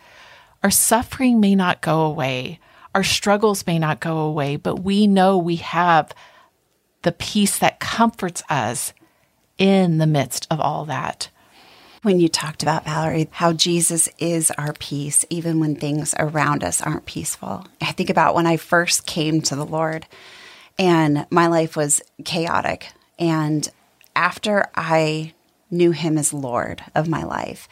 Our 0.64 0.72
suffering 0.72 1.40
may 1.40 1.56
not 1.56 1.82
go 1.82 2.02
away, 2.02 2.60
our 2.94 3.04
struggles 3.04 3.66
may 3.66 3.80
not 3.80 4.00
go 4.00 4.18
away, 4.20 4.58
but 4.58 4.84
we 4.84 5.08
know 5.08 5.38
we 5.38 5.56
have 5.56 6.14
the 7.02 7.12
peace 7.12 7.58
that 7.58 7.80
comforts 7.80 8.44
us 8.50 8.94
in 9.58 9.98
the 9.98 10.06
midst 10.06 10.46
of 10.52 10.60
all 10.60 10.86
that 10.86 11.30
when 12.04 12.20
you 12.20 12.28
talked 12.28 12.64
about, 12.64 12.86
Valerie, 12.86 13.30
how 13.32 13.54
Jesus 13.54 14.10
is 14.18 14.52
our 14.52 14.74
peace, 14.74 15.24
even 15.30 15.60
when 15.60 15.76
things 15.76 16.16
around 16.18 16.64
us 16.64 16.82
aren't 16.82 17.06
peaceful. 17.06 17.66
I 17.80 17.92
think 17.92 18.10
about 18.10 18.34
when 18.34 18.48
I 18.48 18.58
first 18.58 19.06
came 19.06 19.42
to 19.44 19.56
the 19.56 19.66
Lord 19.66 20.08
and 20.80 21.28
my 21.30 21.48
life 21.48 21.76
was 21.76 22.02
chaotic. 22.26 22.88
And 23.20 23.70
after 24.16 24.66
I 24.76 25.34
knew 25.70 25.92
Him 25.92 26.18
as 26.18 26.34
Lord 26.34 26.84
of 26.96 27.08
my 27.08 27.24
life, 27.24 27.68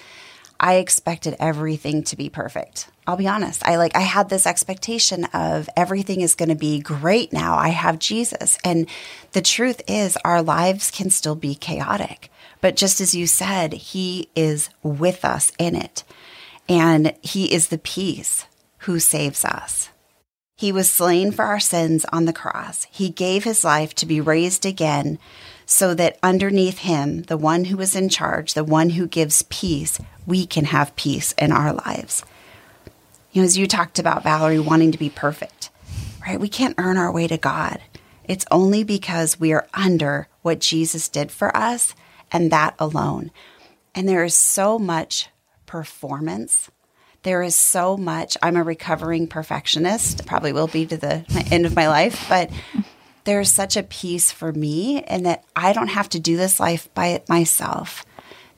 I 0.59 0.75
expected 0.75 1.35
everything 1.39 2.03
to 2.03 2.15
be 2.15 2.29
perfect. 2.29 2.89
I'll 3.07 3.17
be 3.17 3.27
honest. 3.27 3.65
I 3.65 3.77
like 3.77 3.95
I 3.95 4.01
had 4.01 4.29
this 4.29 4.45
expectation 4.45 5.23
of 5.33 5.69
everything 5.75 6.21
is 6.21 6.35
going 6.35 6.49
to 6.49 6.55
be 6.55 6.79
great 6.79 7.33
now. 7.33 7.55
I 7.55 7.69
have 7.69 7.97
Jesus. 7.97 8.57
And 8.63 8.87
the 9.31 9.41
truth 9.41 9.81
is 9.87 10.17
our 10.23 10.43
lives 10.43 10.91
can 10.91 11.09
still 11.09 11.35
be 11.35 11.55
chaotic. 11.55 12.29
But 12.61 12.75
just 12.75 12.99
as 12.99 13.15
you 13.15 13.27
said, 13.27 13.73
He 13.73 14.29
is 14.35 14.69
with 14.83 15.23
us 15.23 15.51
in 15.57 15.75
it. 15.75 16.03
And 16.67 17.13
He 17.21 17.53
is 17.53 17.67
the 17.67 17.77
peace 17.77 18.45
who 18.79 18.99
saves 18.99 19.45
us. 19.45 19.89
He 20.55 20.71
was 20.71 20.91
slain 20.91 21.31
for 21.31 21.45
our 21.45 21.59
sins 21.59 22.05
on 22.11 22.25
the 22.25 22.33
cross. 22.33 22.85
He 22.91 23.09
gave 23.09 23.43
His 23.43 23.63
life 23.63 23.95
to 23.95 24.05
be 24.05 24.19
raised 24.19 24.65
again 24.65 25.17
so 25.65 25.93
that 25.93 26.19
underneath 26.21 26.79
Him, 26.79 27.23
the 27.23 27.37
one 27.37 27.65
who 27.65 27.79
is 27.79 27.95
in 27.95 28.09
charge, 28.09 28.53
the 28.53 28.63
one 28.63 28.91
who 28.91 29.07
gives 29.07 29.43
peace, 29.43 29.99
we 30.25 30.45
can 30.45 30.65
have 30.65 30.95
peace 30.95 31.31
in 31.33 31.51
our 31.51 31.73
lives. 31.73 32.23
You 33.31 33.41
know, 33.41 33.45
as 33.45 33.57
you 33.57 33.67
talked 33.67 33.99
about 33.99 34.23
Valerie 34.23 34.59
wanting 34.59 34.91
to 34.91 34.97
be 34.97 35.09
perfect, 35.09 35.69
right? 36.25 36.39
We 36.39 36.49
can't 36.49 36.75
earn 36.77 36.97
our 36.97 37.11
way 37.11 37.27
to 37.27 37.37
God. 37.37 37.79
It's 38.25 38.45
only 38.51 38.83
because 38.83 39.39
we 39.39 39.53
are 39.53 39.67
under 39.73 40.27
what 40.41 40.59
Jesus 40.59 41.07
did 41.07 41.31
for 41.31 41.55
us 41.55 41.93
and 42.31 42.51
that 42.51 42.75
alone. 42.79 43.31
And 43.95 44.07
there 44.07 44.23
is 44.23 44.35
so 44.35 44.77
much 44.79 45.29
performance. 45.65 46.69
There 47.23 47.43
is 47.43 47.55
so 47.55 47.97
much. 47.97 48.37
I'm 48.41 48.55
a 48.55 48.63
recovering 48.63 49.27
perfectionist, 49.27 50.25
probably 50.25 50.53
will 50.53 50.67
be 50.67 50.85
to 50.85 50.97
the 50.97 51.25
end 51.51 51.65
of 51.65 51.75
my 51.75 51.87
life, 51.87 52.25
but 52.29 52.49
there's 53.25 53.51
such 53.51 53.75
a 53.75 53.83
peace 53.83 54.31
for 54.31 54.53
me 54.53 55.03
in 55.03 55.23
that 55.23 55.43
I 55.55 55.73
don't 55.73 55.89
have 55.89 56.09
to 56.09 56.19
do 56.19 56.37
this 56.37 56.59
life 56.59 56.91
by 56.93 57.21
myself. 57.27 58.05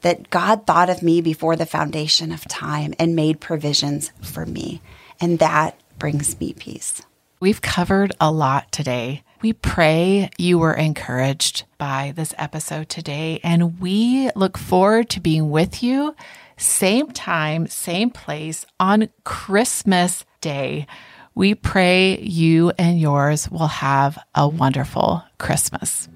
that 0.01 0.29
God 0.29 0.65
thought 0.65 0.89
of 0.89 1.01
me 1.03 1.21
before 1.21 1.55
the 1.55 1.65
foundation 1.65 2.31
of 2.31 2.45
time 2.45 2.93
and 2.99 3.15
made 3.15 3.39
provisions 3.39 4.11
for 4.21 4.45
me. 4.45 4.81
And 5.19 5.39
that 5.39 5.79
brings 5.97 6.39
me 6.39 6.53
peace. 6.53 7.01
We've 7.39 7.61
covered 7.61 8.11
a 8.19 8.31
lot 8.31 8.71
today. 8.71 9.23
We 9.41 9.53
pray 9.53 10.29
you 10.37 10.59
were 10.59 10.73
encouraged 10.73 11.63
by 11.79 12.13
this 12.15 12.31
episode 12.37 12.89
today, 12.89 13.39
and 13.43 13.79
we 13.79 14.29
look 14.35 14.55
forward 14.55 15.09
to 15.09 15.19
being 15.19 15.49
with 15.49 15.81
you 15.81 16.15
same 16.57 17.09
time, 17.09 17.65
same 17.65 18.11
place 18.11 18.67
on 18.79 19.09
Christmas 19.23 20.25
Day. 20.41 20.85
We 21.33 21.55
pray 21.55 22.19
you 22.19 22.71
and 22.77 22.99
yours 22.99 23.49
will 23.49 23.65
have 23.65 24.19
a 24.35 24.47
wonderful 24.47 25.23
Christmas. 25.39 26.07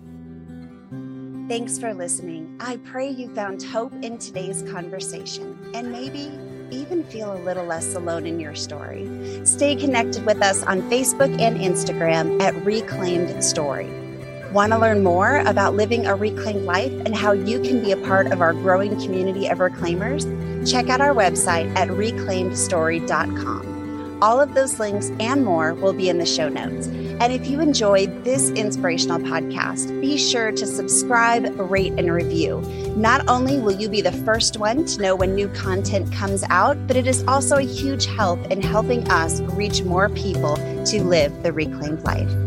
Thanks 1.48 1.80
for 1.80 1.96
listening. 1.96 2.58
I 2.60 2.78
pray 2.78 3.10
you 3.10 3.34
found 3.34 3.64
hope 3.64 3.94
in 4.04 4.20
today's 4.20 4.62
conversation 4.72 5.58
and 5.74 5.92
maybe 5.92 6.32
even 6.72 7.04
feel 7.04 7.34
a 7.34 7.40
little 7.44 7.66
less 7.66 7.96
alone 7.96 8.26
in 8.26 8.40
your 8.40 8.56
story. 8.56 9.10
Stay 9.44 9.76
connected 9.76 10.26
with 10.26 10.42
us 10.42 10.64
on 10.64 10.82
Facebook 10.84 11.40
and 11.40 11.58
Instagram 11.58 12.42
at 12.42 12.56
Reclaimed 12.66 13.44
Story. 13.44 13.90
Want 14.52 14.72
to 14.72 14.80
learn 14.80 15.04
more 15.04 15.40
about 15.40 15.76
living 15.76 16.06
a 16.06 16.16
reclaimed 16.16 16.64
life 16.64 16.94
and 17.06 17.14
how 17.16 17.34
you 17.34 17.60
can 17.60 17.82
be 17.84 17.92
a 17.92 17.98
part 17.98 18.28
of 18.28 18.42
our 18.42 18.54
growing 18.54 19.00
community 19.02 19.48
of 19.48 19.60
reclaimers? 19.60 20.26
Check 20.70 20.88
out 20.90 21.02
our 21.02 21.14
website 21.14 21.74
at 21.76 21.90
reclaimedstory.com. 21.90 23.75
All 24.26 24.42
of 24.42 24.56
those 24.56 24.80
links 24.80 25.12
and 25.20 25.46
more 25.46 25.76
will 25.76 25.94
be 25.94 26.10
in 26.10 26.18
the 26.18 26.26
show 26.26 26.50
notes. 26.50 26.88
And 26.88 27.32
if 27.32 27.46
you 27.46 27.60
enjoyed 27.60 28.24
this 28.24 28.50
inspirational 28.50 29.20
podcast, 29.20 30.02
be 30.02 30.18
sure 30.18 30.52
to 30.52 30.66
subscribe, 30.66 31.46
rate, 31.60 31.94
and 31.96 32.12
review. 32.12 32.60
Not 32.98 33.30
only 33.30 33.60
will 33.60 33.80
you 33.80 33.88
be 33.88 34.02
the 34.02 34.12
first 34.12 34.58
one 34.58 34.84
to 34.86 35.00
know 35.00 35.16
when 35.16 35.36
new 35.36 35.48
content 35.50 36.12
comes 36.12 36.44
out, 36.50 36.76
but 36.88 36.98
it 36.98 37.06
is 37.06 37.24
also 37.28 37.58
a 37.58 37.62
huge 37.62 38.08
help 38.08 38.44
in 38.48 38.64
helping 38.64 39.08
us 39.12 39.42
reach 39.42 39.84
more 39.84 40.10
people 40.10 40.56
to 40.56 41.04
live 41.04 41.44
the 41.44 41.54
reclaimed 41.54 42.04
life. 42.04 42.45